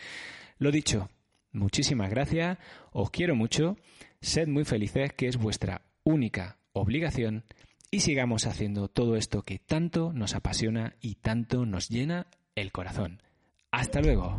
[0.59, 1.09] Lo dicho,
[1.51, 2.59] muchísimas gracias,
[2.91, 3.77] os quiero mucho,
[4.21, 7.45] sed muy felices, que es vuestra única obligación
[7.91, 13.21] y sigamos haciendo todo esto que tanto nos apasiona y tanto nos llena el corazón.
[13.69, 14.37] Hasta luego.